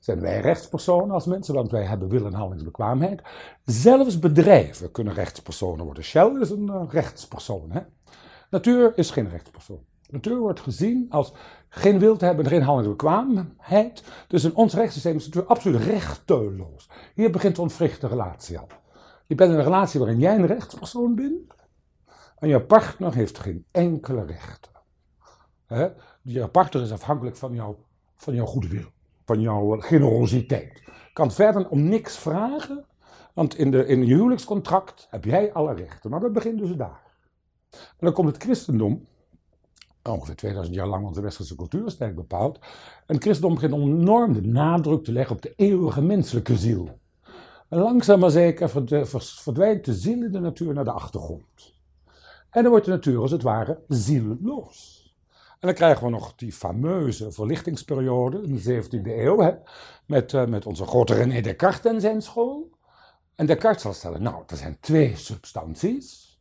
[0.08, 3.22] zijn wij rechtspersonen als mensen, want wij hebben wil en handelingsbekwaamheid.
[3.66, 6.04] Zelfs bedrijven kunnen rechtspersonen worden.
[6.04, 7.72] Shell is een uh, rechtspersoon.
[7.72, 7.82] Hè?
[8.50, 9.86] Natuur is geen rechtspersoon.
[10.10, 11.34] Natuur wordt gezien als
[11.70, 14.04] geen wil te hebben en geen handelingsbekwaamheid.
[14.28, 16.90] Dus in ons rechtssysteem is natuur absoluut rechteloos.
[17.16, 18.68] Hier begint de ontwrichte relatie al.
[19.26, 21.56] Je bent in een relatie waarin jij een rechtspersoon bent.
[22.40, 24.72] En je partner heeft geen enkele rechten.
[26.22, 27.76] Je partner is afhankelijk van, jou,
[28.16, 28.96] van jouw goede wil
[29.28, 30.84] van jouw generositeit.
[31.14, 32.86] Kan verder om niks vragen,
[33.34, 36.10] want in, de, in je huwelijkscontract heb jij alle rechten.
[36.10, 37.02] Maar dat begint dus daar.
[37.72, 39.08] En dan komt het christendom,
[40.04, 42.60] ongeveer 2000 jaar lang onze westerse cultuur sterk bepaald.
[43.06, 47.00] En het christendom begint enorm de nadruk te leggen op de eeuwige menselijke ziel.
[47.70, 48.70] En langzaam maar zeker
[49.10, 51.76] verdwijnt de ziel in de natuur naar de achtergrond.
[52.50, 54.97] En dan wordt de natuur als het ware zielloos.
[55.60, 59.52] En dan krijgen we nog die fameuze verlichtingsperiode in de 17e eeuw, hè,
[60.06, 62.70] met, uh, met onze grote René Descartes en zijn school.
[63.36, 66.40] En Descartes zal stellen, nou, er zijn twee substanties,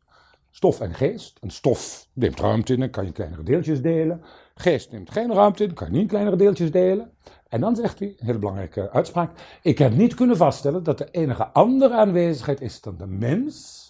[0.51, 1.37] stof en geest.
[1.41, 4.23] En stof neemt ruimte in, dan kan je kleinere deeltjes delen.
[4.55, 7.11] Geest neemt geen ruimte in, kan je niet kleinere deeltjes delen.
[7.49, 11.09] En dan zegt hij, een hele belangrijke uitspraak, ik heb niet kunnen vaststellen dat er
[11.11, 13.86] enige andere aanwezigheid is dan de mens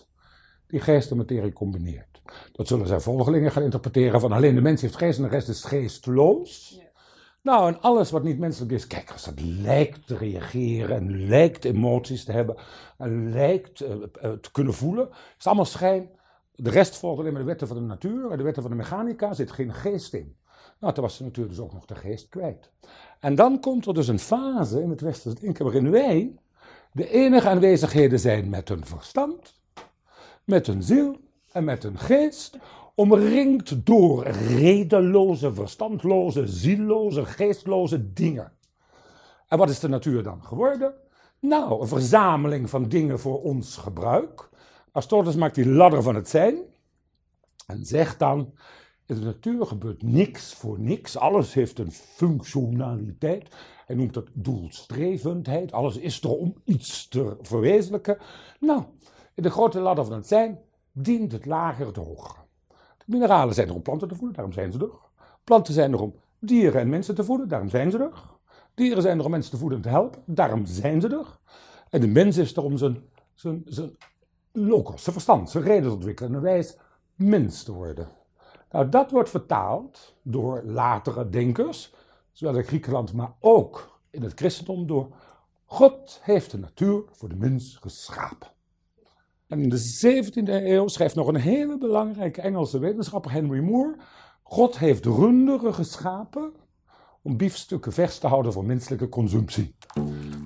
[0.67, 2.21] die geest en materie combineert.
[2.51, 5.49] Dat zullen zijn volgelingen gaan interpreteren van alleen de mens heeft geest en de rest
[5.49, 6.81] is geestloos.
[7.41, 11.65] Nou, en alles wat niet menselijk is, kijk, als dat lijkt te reageren en lijkt
[11.65, 12.55] emoties te hebben
[12.97, 13.89] en lijkt uh,
[14.41, 16.09] te kunnen voelen, is allemaal schijn.
[16.55, 18.77] De rest volgt alleen maar de wetten van de natuur en de wetten van de
[18.77, 20.35] mechanica zit geen geest in.
[20.79, 22.71] Nou, toen was de natuur dus ook nog de geest kwijt.
[23.19, 26.35] En dan komt er dus een fase in het westerse denken waarin wij
[26.91, 29.56] de enige aanwezigheden zijn met hun verstand,
[30.47, 31.15] met hun ziel
[31.51, 32.57] en met hun geest,
[32.95, 38.51] omringd door redeloze, verstandloze, zielloze, geestloze dingen.
[39.47, 40.93] En wat is de natuur dan geworden?
[41.39, 44.49] Nou, een verzameling van dingen voor ons gebruik.
[44.91, 46.57] Aristoteles maakt die ladder van het zijn
[47.65, 48.53] en zegt dan:
[49.05, 53.55] in de natuur gebeurt niks voor niks, alles heeft een functionaliteit.
[53.85, 58.17] Hij noemt dat doelstrevendheid, alles is er om iets te verwezenlijken.
[58.59, 58.83] Nou,
[59.43, 60.59] de grote ladder van het zijn
[60.91, 62.39] dient het lager het hogere.
[62.97, 64.91] De mineralen zijn er om planten te voeden, daarom zijn ze er.
[65.43, 68.23] Planten zijn er om dieren en mensen te voeden, daarom zijn ze er.
[68.73, 71.39] Dieren zijn er om mensen te voeden en te helpen, daarom zijn ze er.
[71.89, 73.97] En de mens is er om zijn, zijn, zijn
[74.51, 76.77] logos, zijn verstand, zijn reden te ontwikkelen en een wijs
[77.15, 78.07] mens te worden.
[78.71, 81.93] Nou, dat wordt vertaald door latere denkers,
[82.31, 85.07] zowel in Griekenland, maar ook in het christendom, door
[85.65, 88.47] God heeft de natuur voor de mens geschapen.
[89.47, 93.95] En in de 17e eeuw schrijft nog een hele belangrijke Engelse wetenschapper, Henry Moore,
[94.43, 96.53] God heeft runderen geschapen
[97.21, 99.75] om biefstukken vers te houden voor menselijke consumptie.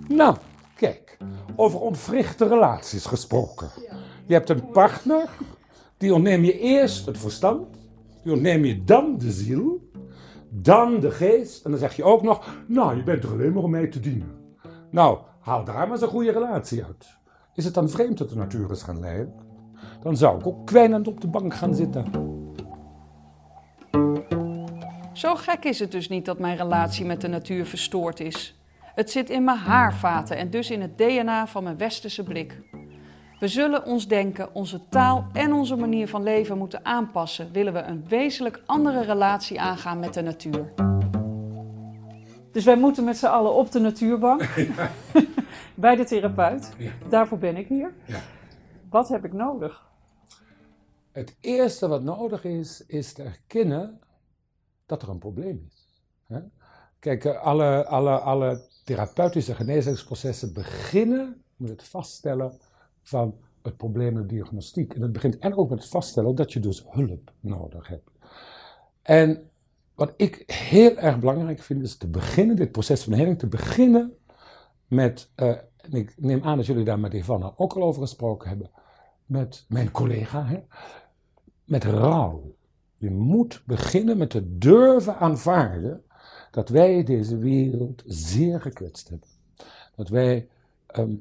[0.08, 0.36] Nou,
[0.76, 1.18] kijk,
[1.56, 3.70] over ontwrichte relaties gesproken.
[4.26, 5.30] Je hebt een partner,
[5.98, 7.68] die ontneem je eerst het verstand,
[8.24, 9.90] die ontneem je dan de ziel,
[10.50, 13.64] dan de geest, en dan zeg je ook nog, nou, je bent er alleen maar
[13.64, 14.56] om mij te dienen.
[14.90, 17.20] Nou, haal daar maar eens een goede relatie uit.
[17.54, 19.34] Is het dan vreemd dat de natuur is gaan leiden?
[20.02, 22.06] Dan zou ik ook kwijnend op de bank gaan zitten.
[25.14, 28.60] Zo gek is het dus niet dat mijn relatie met de natuur verstoord is.
[28.96, 32.58] Het zit in mijn haarvaten en dus in het DNA van mijn westerse blik.
[33.40, 37.82] We zullen ons denken, onze taal en onze manier van leven moeten aanpassen, willen we
[37.82, 40.74] een wezenlijk andere relatie aangaan met de natuur.
[42.52, 44.56] Dus wij moeten met z'n allen op de natuurbank
[45.76, 46.74] bij de therapeut.
[46.78, 46.92] Ja.
[47.10, 47.94] Daarvoor ben ik hier.
[48.06, 48.20] Ja.
[48.90, 49.90] Wat heb ik nodig?
[51.12, 54.00] Het eerste wat nodig is, is te erkennen
[54.86, 55.82] dat er een probleem is.
[57.00, 62.60] Kijk, eh, alle, alle, alle therapeutische genezingsprocessen beginnen met het vaststellen
[63.02, 64.94] van het probleem en de diagnostiek.
[64.94, 68.10] En het begint eigenlijk ook met het vaststellen dat je dus hulp nodig hebt.
[69.02, 69.51] En
[69.96, 74.14] wat ik heel erg belangrijk vind, is te beginnen, dit proces van heling, te beginnen
[74.88, 78.50] met, eh, en ik neem aan dat jullie daar met Ivana ook al over gesproken
[78.50, 78.70] hebben,
[79.26, 80.60] met mijn collega, hè,
[81.66, 82.56] met rouw.
[82.98, 86.04] Je moet beginnen met te durven aanvaarden
[86.52, 89.28] dat wij deze wereld zeer gekwetst hebben.
[89.96, 90.50] Dat wij
[90.88, 91.16] ehm,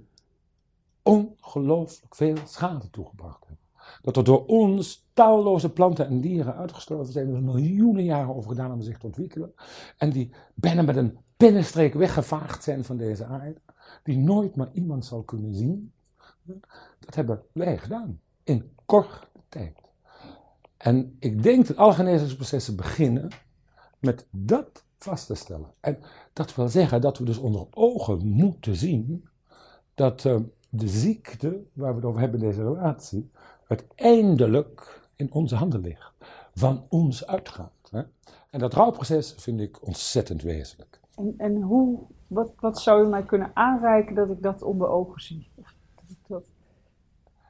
[1.03, 3.60] ongelooflijk veel schade toegebracht hebben.
[4.01, 8.73] Dat er door ons talloze planten en dieren uitgestorven zijn, er miljoenen jaren over gedaan
[8.73, 9.55] om zich te ontwikkelen.
[9.97, 13.61] En die bijna met een pennenstreek weggevaagd zijn van deze aarde.
[14.03, 15.93] Die nooit maar iemand zal kunnen zien.
[16.99, 18.21] Dat hebben wij gedaan.
[18.45, 19.79] In korte tijd.
[20.77, 23.29] En ik denk dat alle genezingsprocessen beginnen
[23.99, 25.73] met dat vast te stellen.
[25.81, 25.99] En
[26.33, 29.29] dat wil zeggen dat we dus onder ogen moeten zien
[29.95, 30.37] dat uh,
[30.69, 33.31] de ziekte waar we het over hebben in deze relatie
[33.71, 36.13] uiteindelijk in onze handen ligt.
[36.55, 37.73] Van ons uitgaat.
[37.91, 38.03] Hè?
[38.51, 41.01] En dat rouwproces vind ik ontzettend wezenlijk.
[41.15, 45.21] En, en hoe, wat, wat zou je mij kunnen aanreiken dat ik dat onder ogen
[45.21, 45.51] zie?
[46.27, 46.45] Dat.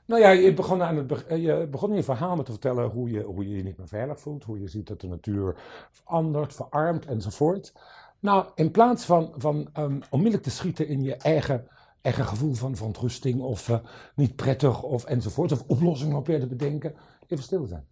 [0.07, 2.89] Nou ja, je begon, aan het, be- je begon in je verhaal met te vertellen
[2.89, 4.45] hoe je, hoe je je niet meer veilig voelt.
[4.45, 5.57] Hoe je ziet dat de natuur
[5.91, 7.73] verandert, verarmt enzovoort.
[8.21, 11.69] Nou, in plaats van, van um, onmiddellijk te schieten in je eigen,
[12.01, 13.79] eigen gevoel van verontrusting of uh,
[14.15, 15.53] niet prettig of enzovoort.
[15.53, 16.95] Of oplossingen op te bedenken.
[17.27, 17.85] Even stil zijn.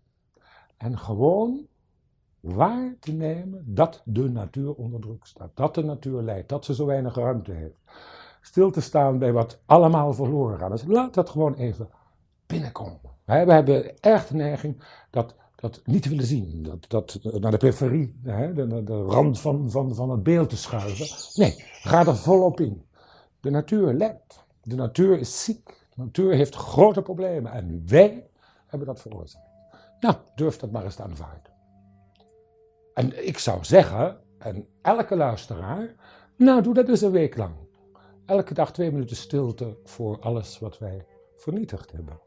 [0.77, 1.67] En gewoon
[2.41, 5.51] waar te nemen dat de natuur onder druk staat.
[5.55, 6.49] Dat de natuur leidt.
[6.49, 7.81] Dat ze zo weinig ruimte heeft.
[8.41, 10.71] Stil te staan bij wat allemaal verloren gaat.
[10.71, 11.89] Dus laat dat gewoon even
[12.47, 13.01] binnenkomen.
[13.25, 16.63] We hebben echt de neiging dat, dat niet te willen zien.
[16.63, 20.57] Dat, dat naar de periferie, hè, de, de rand van, van, van het beeld te
[20.57, 21.07] schuiven.
[21.35, 22.83] Nee, ga er volop in.
[23.41, 24.45] De natuur lijdt.
[24.63, 25.67] De natuur is ziek.
[25.67, 27.53] De natuur heeft grote problemen.
[27.53, 28.31] En wij
[28.67, 29.47] hebben dat veroorzaakt.
[30.01, 31.53] Nou, durf dat maar eens te aanvaarden.
[32.95, 35.95] En ik zou zeggen, en elke luisteraar,
[36.37, 37.55] nou doe dat eens een week lang.
[38.27, 42.21] Elke dag twee minuten stilte voor alles wat wij vernietigd hebben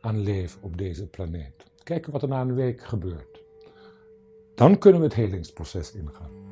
[0.00, 1.64] aan leven op deze planeet.
[1.82, 3.42] Kijken wat er na een week gebeurt.
[4.54, 6.45] Dan kunnen we het helingsproces ingaan.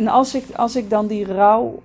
[0.00, 1.82] En als ik, als ik dan die rouw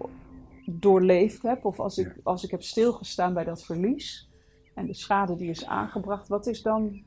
[0.65, 4.29] doorleefd heb, of als ik, als ik heb stilgestaan bij dat verlies
[4.73, 7.03] en de schade die is aangebracht, wat is dan,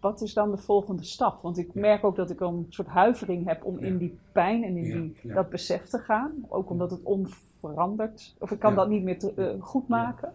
[0.00, 1.42] wat is dan de volgende stap?
[1.42, 4.76] Want ik merk ook dat ik een soort huivering heb om in die pijn en
[4.76, 5.34] in die, ja.
[5.34, 8.76] dat besef te gaan, ook omdat het onverandert, of ik kan Ja.
[8.76, 10.32] dat niet meer te- eh, goed maken.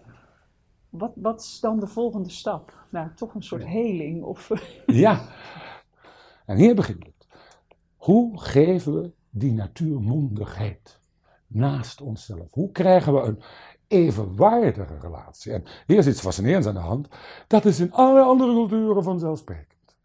[0.89, 2.73] Wat, wat is dan de volgende stap?
[2.89, 4.51] Nou, toch een soort heling of...
[4.85, 5.19] Ja.
[6.45, 7.27] En hier begint het.
[7.97, 10.99] Hoe geven we die natuurmondigheid
[11.47, 12.51] naast onszelf?
[12.51, 13.41] Hoe krijgen we een
[13.87, 15.53] evenwaardige relatie?
[15.53, 17.07] En hier is iets fascinerends aan de hand.
[17.47, 19.97] Dat is in alle andere culturen vanzelfsprekend.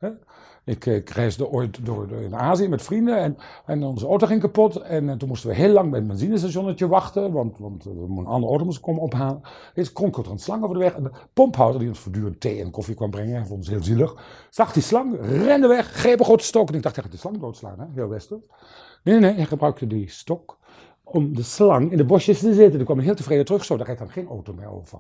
[0.65, 3.37] Ik, eh, ik reisde ooit door, in Azië met vrienden en,
[3.67, 4.77] en onze auto ging kapot.
[4.77, 8.27] En, eh, toen moesten we heel lang bij het benzinestationnetje wachten, want, want eh, een
[8.27, 9.41] andere auto moest komen ophalen.
[9.75, 10.95] Deze kronkelde er een slang over de weg.
[10.95, 14.15] En de pomphouder, die ons voortdurend thee en koffie kwam brengen, vond ons heel zielig,
[14.51, 16.69] zag die slang, rende weg, greep een grote stok.
[16.69, 17.87] En ik dacht, hij gaat de slang doodslaan, hè?
[17.95, 18.47] heel westers.
[19.03, 20.59] Nee, nee, hij gebruikte die stok
[21.03, 22.77] om de slang in de bosjes te zitten.
[22.77, 24.99] Die kwam heel tevreden terug, zo, daar rijdt dan geen auto meer over.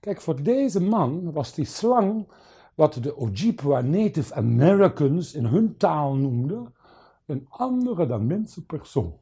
[0.00, 2.26] Kijk, voor deze man was die slang
[2.74, 6.74] wat de Ojibwa Native Americans in hun taal noemden,
[7.26, 9.14] een andere dan mensenpersoon.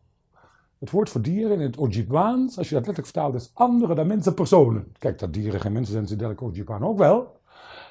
[0.79, 4.07] Het woord voor dieren in het Ojibwaans, als je dat letterlijk vertaalt, is andere dan
[4.07, 4.93] mensenpersonen.
[4.99, 7.41] Kijk, dat dieren geen mensen zijn, ze ik Ojibwaan ook wel.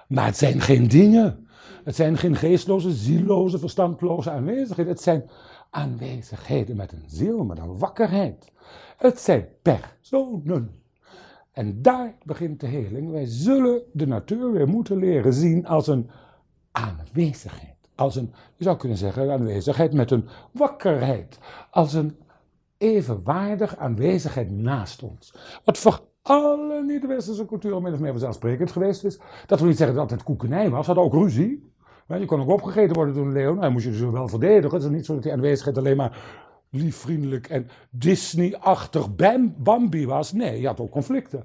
[0.08, 1.48] Maar het zijn geen dingen.
[1.84, 4.92] Het zijn geen geestloze, zieloze, verstandloze aanwezigheden.
[4.92, 5.30] Het zijn
[5.70, 8.52] aanwezigheden met een ziel, met een wakkerheid.
[8.98, 10.81] Het zijn personen.
[11.52, 13.12] En daar begint de heling.
[13.12, 16.10] Wij zullen de natuur weer moeten leren zien als een
[16.72, 17.76] aanwezigheid.
[17.96, 21.38] Als een, je zou kunnen zeggen, aanwezigheid met een wakkerheid.
[21.72, 22.18] Als een
[22.78, 25.34] evenwaardig aanwezigheid naast ons.
[25.64, 29.20] Wat voor alle niet-westerse culturen min of meer vanzelfsprekend geweest is.
[29.46, 31.70] Dat wil niet zeggen dat het koekenij was, hadden ook ruzie.
[32.08, 33.54] Je kon ook opgegeten worden door een leeuw.
[33.54, 34.78] Nou, moest je dus wel verdedigen.
[34.78, 36.42] Het is niet zo dat die aanwezigheid alleen maar
[36.72, 40.32] lief, vriendelijk en Disney-achtig Bam- Bambi was.
[40.32, 41.44] Nee, je had ook conflicten.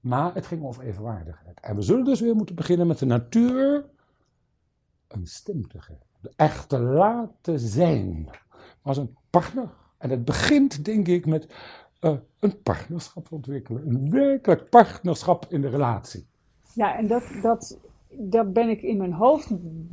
[0.00, 1.60] Maar het ging over evenwaardigheid.
[1.60, 3.84] En we zullen dus weer moeten beginnen met de natuur
[5.08, 6.06] een stem te geven.
[6.20, 8.28] De echte laten zijn.
[8.82, 9.68] Als een partner.
[9.98, 11.46] En het begint, denk ik, met
[12.00, 13.88] eh, een partnerschap ontwikkelen.
[13.88, 16.26] Een werkelijk partnerschap in de relatie.
[16.72, 17.78] Ja, en dat, dat,
[18.18, 19.48] daar ben ik in mijn hoofd,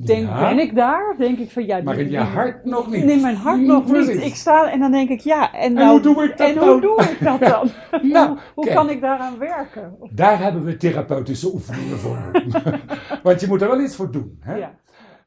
[0.05, 0.49] denk, Ja.
[0.49, 1.15] ben ik daar?
[1.17, 3.03] Denk ik van ja, Maar in je hart nog niet.
[3.03, 4.07] In mijn hart nog niet.
[4.07, 6.55] Ik sta en dan denk ik ja, en, En nou, hoe doe ik dat en
[6.55, 6.69] dan?
[6.69, 7.69] hoe doe ik dat dan?
[8.11, 8.75] Nou, hoe hoe kijk.
[8.75, 9.95] kan ik daaraan werken?
[10.11, 12.31] Daar hebben we therapeutische oefeningen voor.
[13.23, 14.37] Want je moet er wel iets voor doen.
[14.39, 14.55] Hè?
[14.55, 14.75] ja.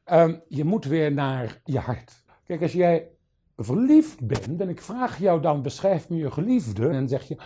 [0.05, 2.23] Ehm, je moet weer naar je hart.
[2.45, 3.07] Kijk, als jij
[3.57, 6.87] verliefd bent en ik vraag jou dan, beschrijf me je geliefde.
[6.87, 7.37] En dan zeg je,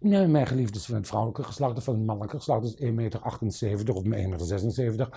[0.00, 2.64] nee, mijn geliefde is van het vrouwelijke geslacht of van het mannelijke geslacht.
[2.64, 5.08] is 1,78 meter of 1,76 meter.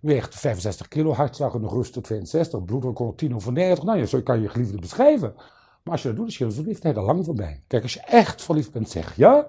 [0.00, 3.84] Weegt 65 kilo, hartslag de rust tot 62, bloeddruk 110 over 90.
[3.84, 5.34] Nou ja, zo kan je je geliefde beschrijven.
[5.82, 7.60] Maar als je dat doet, is je verliefdheid al lang voorbij.
[7.66, 9.46] Kijk, als je echt verliefd bent, zeg je,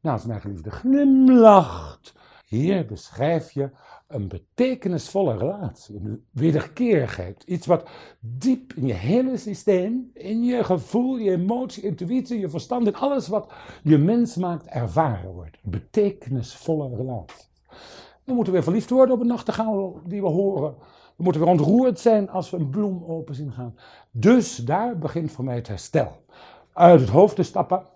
[0.00, 2.12] nou, als mijn geliefde glimlacht.
[2.46, 3.70] Hier beschrijf je
[4.06, 7.42] een betekenisvolle relatie, een wederkerigheid.
[7.42, 7.88] Iets wat
[8.20, 13.28] diep in je hele systeem, in je gevoel, je emotie, intuïtie, je verstand, in alles
[13.28, 13.52] wat
[13.82, 15.58] je mens maakt, ervaren wordt.
[15.64, 17.46] Een betekenisvolle relatie.
[18.24, 20.74] We moeten weer verliefd worden op een nachtegaal die we horen.
[21.16, 23.74] We moeten weer ontroerd zijn als we een bloem open zien gaan.
[24.10, 26.22] Dus daar begint voor mij het herstel.
[26.72, 27.86] Uit het hoofd te stappen.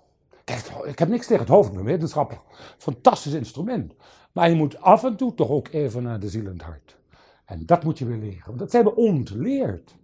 [0.85, 2.41] Ik heb niks tegen het hoofd, ik ben wetenschapper.
[2.79, 3.95] Fantastisch instrument.
[4.33, 6.97] Maar je moet af en toe toch ook even naar de ziel en het hart.
[7.45, 9.97] En dat moet je weer leren, want dat zijn we ontleerd.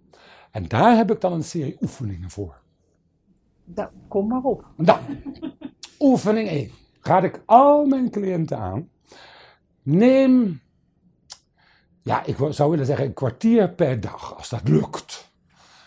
[0.51, 2.61] En daar heb ik dan een serie oefeningen voor.
[3.65, 4.65] Da- kom maar op.
[4.77, 4.99] Nou,
[6.01, 6.71] oefening 1.
[7.01, 8.89] Raad ik al mijn cliënten aan.
[9.83, 10.61] Neem,
[12.03, 15.33] ja, ik zou willen zeggen een kwartier per dag, als dat lukt.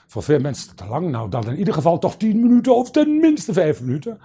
[0.08, 2.92] Voor veel mensen is te lang, nou dan in ieder geval toch 10 minuten of
[2.92, 4.20] tenminste 5 minuten.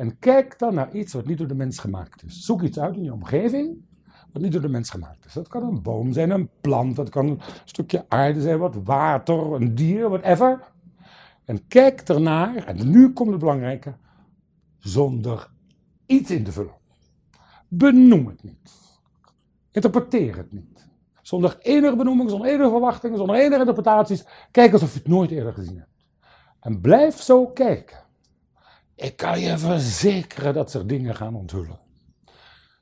[0.00, 2.44] En kijk dan naar iets wat niet door de mens gemaakt is.
[2.44, 3.84] Zoek iets uit in je omgeving
[4.32, 5.32] wat niet door de mens gemaakt is.
[5.32, 9.52] Dat kan een boom zijn, een plant, dat kan een stukje aarde zijn, wat water,
[9.52, 10.72] een dier, whatever.
[11.44, 13.94] En kijk ernaar, en nu komt het belangrijke,
[14.78, 15.50] zonder
[16.06, 16.74] iets in te vullen.
[17.68, 18.72] Benoem het niet.
[19.70, 20.88] Interpreteer het niet.
[21.22, 24.24] Zonder enige benoeming, zonder enige verwachtingen, zonder enige interpretaties.
[24.50, 26.06] Kijk alsof je het nooit eerder gezien hebt.
[26.60, 28.08] En blijf zo kijken.
[29.00, 31.80] Ik kan je verzekeren dat zich dingen gaan onthullen.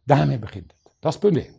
[0.05, 0.93] Daarmee begint het.
[1.01, 1.55] Dat is punt 1.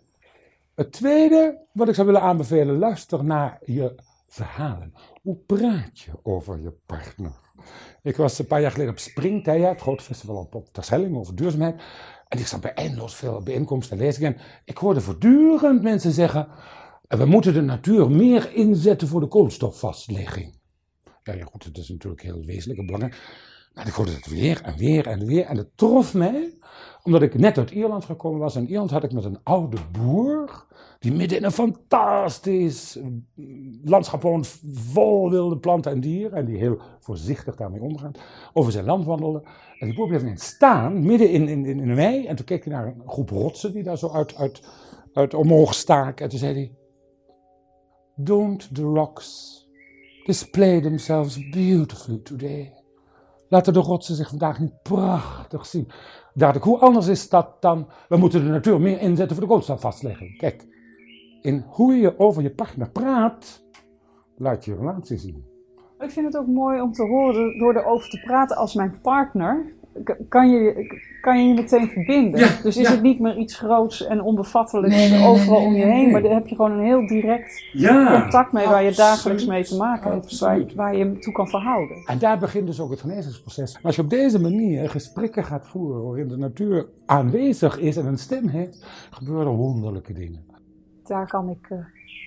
[0.76, 3.96] Het tweede wat ik zou willen aanbevelen, luister naar je
[4.28, 4.94] verhalen.
[5.22, 7.40] Hoe praat je over je partner?
[8.02, 11.82] Ik was een paar jaar geleden op Springtij, het grote festival op, Terschelling over duurzaamheid.
[12.28, 14.36] En ik zat bij eindeloos veel bijeenkomsten en lezingen.
[14.36, 16.48] En ik hoorde voortdurend mensen zeggen,
[17.08, 20.60] we moeten de natuur meer inzetten voor de koolstofvastlegging.
[21.24, 23.48] Ja, ja goed, het is natuurlijk heel wezenlijk en belangrijk.
[23.74, 25.46] Maar ik hoorde het weer en weer en weer.
[25.46, 26.58] En het trof mij,
[27.04, 28.56] omdat ik net uit Ierland gekomen was.
[28.56, 30.66] In Ierland had ik met een oude boer,
[31.00, 33.00] die midden in een fantastisch
[33.84, 36.38] landschap woont, vol wilde planten en dieren.
[36.38, 38.20] En die heel voorzichtig daarmee omgaat,
[38.54, 39.44] over zijn land wandelde.
[39.80, 42.26] En die boer bleef ineens staan, midden in, in, in een wei.
[42.26, 44.62] En toen keek hij naar een groep rotsen die daar zo uit, uit,
[45.14, 46.24] uit omhoog staken.
[46.24, 46.72] En toen zei hij,
[48.16, 49.58] Don't the rocks
[50.26, 52.79] display themselves beautifully today?
[53.50, 55.92] Laten de rotsen zich vandaag niet prachtig zien.
[56.34, 57.88] Dadelijk, hoe anders is dat dan?
[58.10, 60.38] We moeten de natuur meer inzetten voor de koolstofvastlegging.
[60.38, 60.68] Kijk,
[61.42, 63.64] in hoe je over je partner praat,
[64.36, 65.46] laat je relatie zien.
[66.00, 69.74] Ik vind het ook mooi om te horen door erover te praten als mijn partner.
[70.30, 70.88] Kan je
[71.22, 72.40] kan je, je meteen verbinden.
[72.40, 72.92] Ja, dus is ja.
[72.92, 76.04] het niet meer iets groots en onbevattelijks Nee, nee, nee, overal nee, om je heen,
[76.04, 76.12] nee.
[76.12, 79.64] maar daar heb je gewoon een heel direct Ja, contact mee waar je dagelijks mee
[79.64, 81.98] te maken hebt, waar, waar je hem toe kan verhouden.
[82.06, 83.80] En daar begint dus ook het genezingsproces.
[83.82, 88.18] Als je op deze manier gesprekken gaat voeren waarin de natuur aanwezig is en een
[88.18, 90.46] stem heeft, gebeuren er wonderlijke dingen.
[91.04, 91.78] Daar kan ik eh,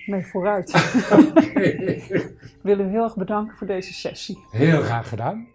[0.05, 0.69] mee vooruit.
[1.53, 4.39] ik wil u heel erg bedanken voor deze sessie.
[4.51, 5.47] Heel graag gedaan.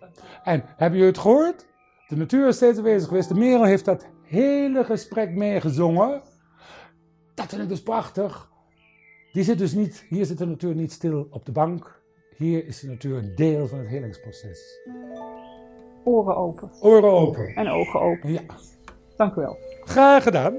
[0.43, 1.68] En hebben jullie het gehoord?
[2.09, 3.29] De natuur is steeds aanwezig geweest.
[3.29, 6.23] De merel heeft dat hele gesprek meegezongen.
[7.35, 8.51] Dat vind ik dus prachtig.
[9.33, 12.01] Die zit dus niet, hier zit de natuur niet stil op de bank.
[12.37, 14.81] Hier is de natuur een deel van het helingsproces.
[16.05, 17.55] Oren open Oren open.
[17.55, 18.33] en ogen open.
[18.33, 18.41] Ja,
[19.17, 19.57] Dank u wel.
[19.85, 20.55] graag gedaan.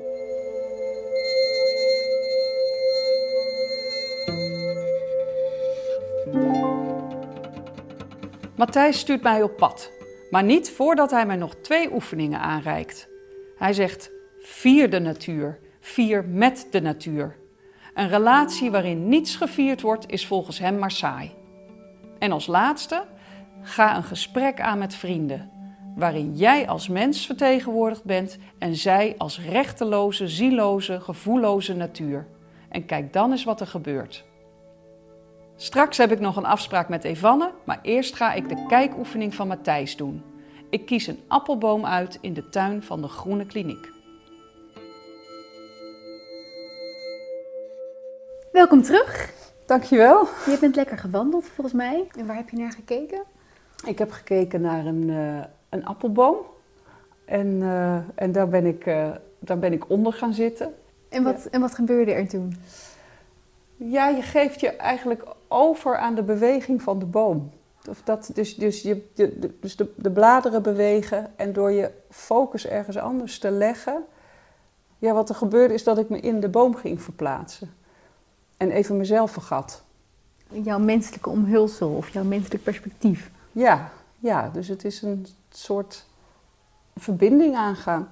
[8.55, 9.91] Matthijs stuurt mij op pad,
[10.29, 13.09] maar niet voordat hij mij nog twee oefeningen aanreikt.
[13.55, 17.35] Hij zegt: vier de natuur, vier met de natuur.
[17.93, 21.31] Een relatie waarin niets gevierd wordt, is volgens hem maar saai.
[22.19, 23.03] En als laatste,
[23.61, 25.51] ga een gesprek aan met vrienden,
[25.95, 32.27] waarin jij als mens vertegenwoordigd bent en zij als rechteloze, zieloze, gevoelloze natuur.
[32.69, 34.25] En kijk dan eens wat er gebeurt.
[35.61, 39.47] Straks heb ik nog een afspraak met Evanne, maar eerst ga ik de kijkoefening van
[39.47, 40.23] Matthijs doen.
[40.69, 43.89] Ik kies een appelboom uit in de tuin van de Groene Kliniek.
[48.51, 49.33] Welkom terug.
[49.65, 50.27] Dankjewel.
[50.45, 52.07] Je bent lekker gewandeld volgens mij.
[52.17, 53.23] En waar heb je naar gekeken?
[53.85, 56.37] Ik heb gekeken naar een, eh, een appelboom
[57.25, 60.73] en, eh, en daar, ben ik, eh, daar ben ik onder gaan zitten.
[61.09, 62.55] En wat, en wat gebeurde er toen?
[63.75, 67.51] Ja, je geeft je eigenlijk over aan de beweging van de boom.
[67.89, 72.67] Of dat, dus dus, je, de, dus de, de bladeren bewegen en door je focus
[72.67, 74.03] ergens anders te leggen.
[74.97, 77.73] Ja, wat er gebeurde is dat ik me in de boom ging verplaatsen.
[78.57, 79.83] En even mezelf vergat.
[80.51, 83.31] Jouw menselijke omhulsel of jouw menselijk perspectief.
[83.51, 86.05] Ja, ja, dus het is een soort
[86.95, 88.09] verbinding aangaan.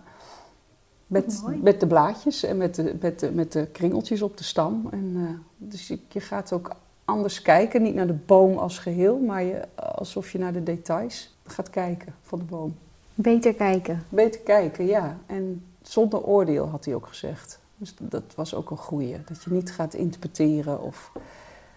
[1.07, 1.57] Met, Mooi.
[1.57, 4.88] met de blaadjes en met de, met, de, met de kringeltjes op de stam.
[4.91, 6.75] En, eh, dus je, je gaat ook
[7.08, 11.36] anders kijken, niet naar de boom als geheel, maar je, alsof je naar de details
[11.45, 12.76] gaat kijken van de boom.
[13.16, 14.03] Beter kijken.
[14.10, 15.18] Beter kijken, ja.
[15.26, 17.60] En zonder oordeel, had hij ook gezegd.
[17.78, 19.16] Dus dat was ook een goeie.
[19.26, 21.12] Dat je niet gaat interpreteren of...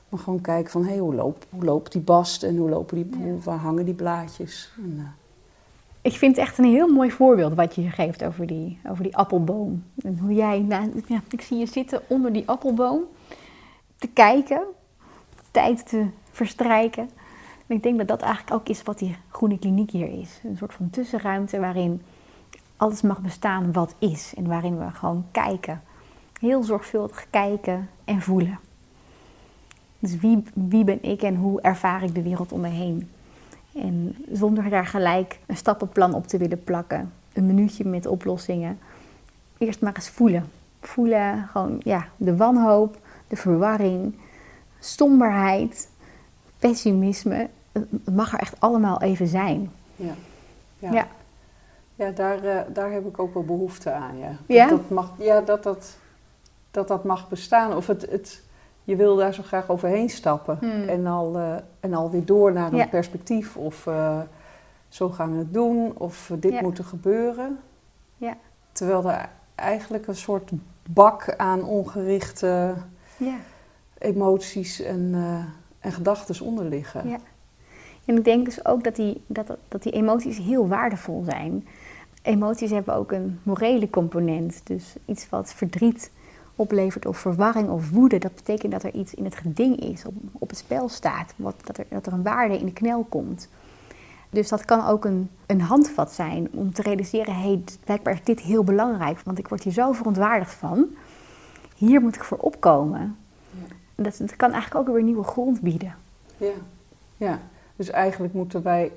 [0.09, 3.27] Maar gewoon kijken van, hé, hoe, loopt, hoe loopt die bast en hoe lopen die,
[3.27, 3.35] Ja.
[3.45, 4.73] waar hangen die blaadjes?
[4.77, 5.05] En, eh,
[6.01, 9.17] Ik vind het echt een heel mooi voorbeeld wat je geeft over die, over die
[9.17, 9.85] appelboom.
[10.03, 13.03] En hoe jij, nou, ja, ik zie je zitten onder die appelboom
[13.97, 14.63] te kijken,
[15.51, 17.11] tijd te verstrijken.
[17.67, 20.41] En ik denk dat dat eigenlijk ook is wat die groene kliniek hier is.
[20.45, 22.03] Een soort van tussenruimte waarin
[22.77, 24.33] alles mag bestaan wat is.
[24.37, 25.83] En waarin we gewoon kijken.
[26.41, 28.59] Heel zorgvuldig kijken en voelen.
[29.99, 33.11] Dus wie, wie ben ik en hoe ervaar ik de wereld om me heen?
[33.75, 37.13] En zonder daar gelijk een stappenplan op te willen plakken.
[37.33, 38.79] Een minuutje met oplossingen.
[39.59, 40.45] Eerst maar eens voelen.
[40.81, 42.99] Voelen gewoon ja, de wanhoop,
[43.29, 44.15] de verwarring,
[44.81, 45.89] somberheid,
[46.59, 47.49] pessimisme.
[47.73, 49.73] Het mag er echt allemaal even zijn.
[49.97, 50.13] ja.
[50.79, 50.93] Ja.
[50.93, 51.07] Ja,
[51.95, 54.37] ja daar, eh, daar heb ik ook wel behoefte aan, ja.
[54.47, 54.69] Ja?
[54.69, 55.97] Dat, dat mag, ja, dat dat,
[56.71, 57.77] dat dat mag bestaan.
[57.77, 58.43] Of het, het,
[58.85, 60.57] je wil daar zo graag overheen stappen.
[60.61, 60.89] Hmm.
[60.89, 62.87] En, al, eh, en al weer door naar een Ja.
[62.87, 63.57] perspectief.
[63.57, 64.21] Of eh,
[64.89, 65.93] zo gaan we het doen.
[65.99, 66.61] Of dit Ja.
[66.63, 67.59] moet er gebeuren.
[68.17, 68.37] Ja.
[68.73, 70.51] Terwijl er eigenlijk een soort
[70.91, 72.75] bak aan ongerichte
[73.17, 73.37] Ja.
[74.01, 75.45] Emoties en, eh,
[75.79, 77.09] en gedachten onder liggen.
[77.09, 77.19] Ja.
[78.05, 81.67] En ik denk dus ook dat die, dat, dat die emoties heel waardevol zijn.
[82.23, 84.61] Emoties hebben ook een morele component.
[84.65, 86.11] Dus iets wat verdriet
[86.55, 90.15] oplevert of verwarring of woede, dat betekent dat er iets in het geding is, op,
[90.33, 93.49] op het spel staat, wat, dat, er, dat er een waarde in de knel komt.
[94.31, 98.25] Dus dat kan ook een, een handvat zijn om te realiseren, hé, hey, blijkbaar is
[98.25, 100.87] dit heel belangrijk, want ik word hier zo verontwaardigd van.
[101.77, 103.17] Hier moet ik voor opkomen.
[104.03, 105.95] Dat, dat kan eigenlijk ook weer nieuwe grond bieden.
[106.37, 106.53] Ja.
[107.17, 107.39] ja,
[107.77, 108.93] dus eigenlijk moeten wij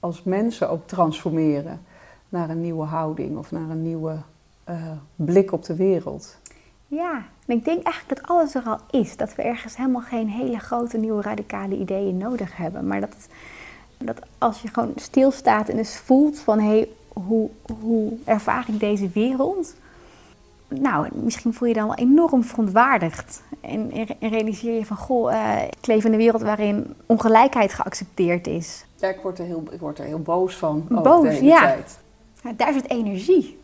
[0.00, 1.80] als mensen ook transformeren
[2.28, 4.16] naar een nieuwe houding of naar een nieuwe
[4.68, 6.36] uh, blik op de wereld.
[6.86, 9.16] Ja, en ik denk eigenlijk dat alles er al is.
[9.16, 12.86] Dat we ergens helemaal geen hele grote nieuwe radicale ideeën nodig hebben.
[12.86, 13.16] Maar dat,
[13.98, 18.80] dat als je gewoon stilstaat en eens voelt van hé, hey, hoe, hoe ervaar ik
[18.80, 19.74] deze wereld?
[20.80, 23.42] Nou, misschien voel je dan wel enorm verontwaardigd.
[23.60, 28.46] En, en realiseer je van goh, uh, ik leef in een wereld waarin ongelijkheid geaccepteerd
[28.46, 28.84] is.
[28.96, 30.86] Ja, ik word er heel, ik word er heel boos van.
[30.88, 31.60] Boos, ja.
[31.60, 31.98] Tijd.
[32.42, 32.52] ja.
[32.56, 33.60] Daar zit energie.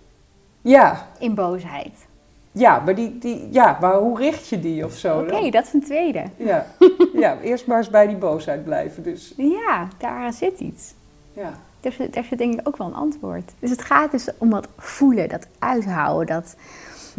[0.60, 1.06] Ja.
[1.18, 2.06] In boosheid.
[2.52, 5.20] Ja, maar, die, die, ja, maar hoe richt je die of zo?
[5.20, 6.24] Oké, dat is een tweede.
[6.36, 6.66] Ja.
[7.14, 9.02] ja, eerst maar eens bij die boosheid blijven.
[9.02, 9.32] Dus.
[9.36, 10.94] Ja, daar zit iets.
[11.32, 11.52] Ja.
[11.80, 13.52] Daar zit, daar zit denk ik ook wel een antwoord.
[13.58, 16.56] Dus het gaat dus om dat voelen, dat uithouden, dat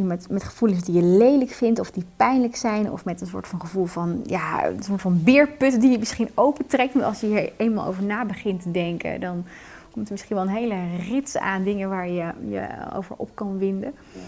[0.07, 3.47] met, met gevoelens die je lelijk vindt of die pijnlijk zijn, of met een soort
[3.47, 6.93] van gevoel van, ja, een soort van beerput die je misschien opentrekt.
[6.93, 9.45] Maar als je hier eenmaal over na begint te denken, dan
[9.91, 13.57] komt er misschien wel een hele rits aan dingen waar je je over op kan
[13.57, 13.93] winden.
[14.13, 14.19] Ja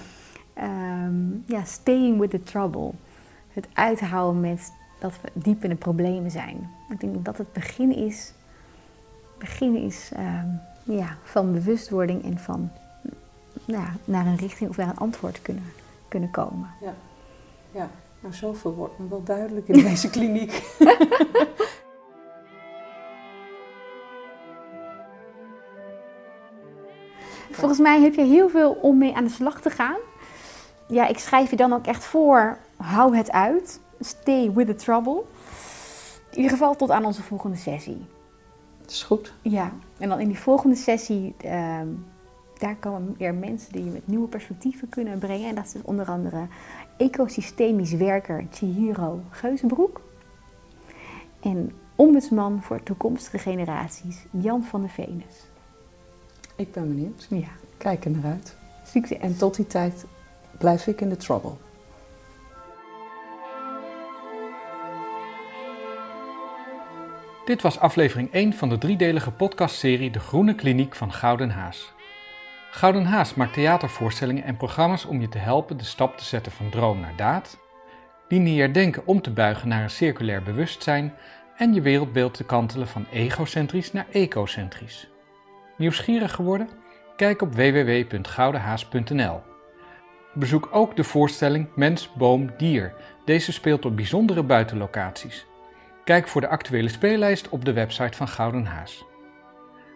[0.58, 2.92] um, ja, staying with the trouble.
[3.54, 6.70] Het uithouden met dat we diep in de problemen zijn.
[6.90, 8.34] Ik denk dat het begin is,
[9.38, 10.60] begin is um,
[10.96, 12.72] ja, van bewustwording en van
[13.72, 15.74] ja, naar een richting of naar een antwoord kunnen,
[16.08, 16.70] kunnen komen.
[16.82, 16.94] Ja,
[17.72, 17.90] ja.
[18.20, 20.52] nou zoveel wordt me wel duidelijk in deze kliniek.
[27.52, 29.98] Volgens mij heb je heel veel om mee aan de slag te gaan
[30.92, 33.80] ja, ik schrijf je dan ook echt voor, hou het uit.
[34.00, 35.24] Stay with the trouble.
[36.30, 38.06] In ieder geval tot aan onze volgende sessie.
[38.82, 39.34] Dat is goed.
[39.42, 41.82] Ja, en dan in die volgende sessie, uh,
[42.62, 45.50] daar komen meer mensen die je met nieuwe perspectieven kunnen brengen.
[45.50, 46.48] En dat is dus onder andere
[46.98, 50.02] ecosystemisch werker Chihiro Geuzenbroek.
[51.40, 55.36] En ombudsman voor toekomstige generaties Jan van de Venus.
[56.56, 57.28] Ik ben benieuwd.
[57.30, 57.48] Ja.
[57.78, 58.56] Kijk er naar uit.
[58.86, 59.18] Succes.
[59.18, 60.06] En tot die tijd
[60.58, 61.54] blijf ik in de trouble.
[67.46, 71.94] Dit was aflevering 1 van de driedelige podcastserie De Groene Kliniek van Gouden Haas.
[72.74, 76.70] Gouden Haas maakt theatervoorstellingen en programma's om je te helpen de stap te zetten van
[76.70, 77.58] droom naar daad,
[78.28, 81.14] lineair denken om te buigen naar een circulair bewustzijn
[81.56, 85.10] en je wereldbeeld te kantelen van egocentrisch naar ecocentrisch.
[85.78, 86.70] Nieuwsgierig geworden?
[87.16, 89.42] Kijk op www.goudenhaas.nl.
[90.34, 92.94] Bezoek ook de voorstelling Mens, Boom, Dier.
[93.26, 95.46] Deze speelt op bijzondere buitenlocaties.
[96.04, 99.10] Kijk voor de actuele speellijst op de website van Gouden Haas.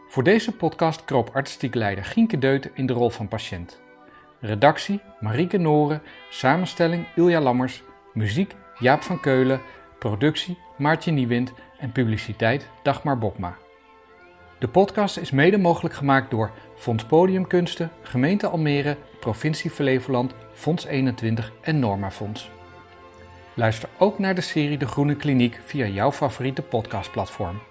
[0.07, 3.79] Voor deze podcast kroop artistiek leider Gienke Deuten in de rol van patiënt.
[4.39, 7.83] Redactie Marieke Noren, samenstelling Ilja Lammers,
[8.13, 9.61] muziek Jaap van Keulen,
[9.99, 13.57] productie Maartje Niewind en publiciteit Dagmar Bokma.
[14.59, 21.51] De podcast is mede mogelijk gemaakt door Fonds Podiumkunsten, Gemeente Almere, Provincie Flevoland, Fonds 21
[21.61, 22.49] en Norma Fonds.
[23.53, 27.61] Luister ook naar de serie De Groene Kliniek via jouw favoriete podcastplatform.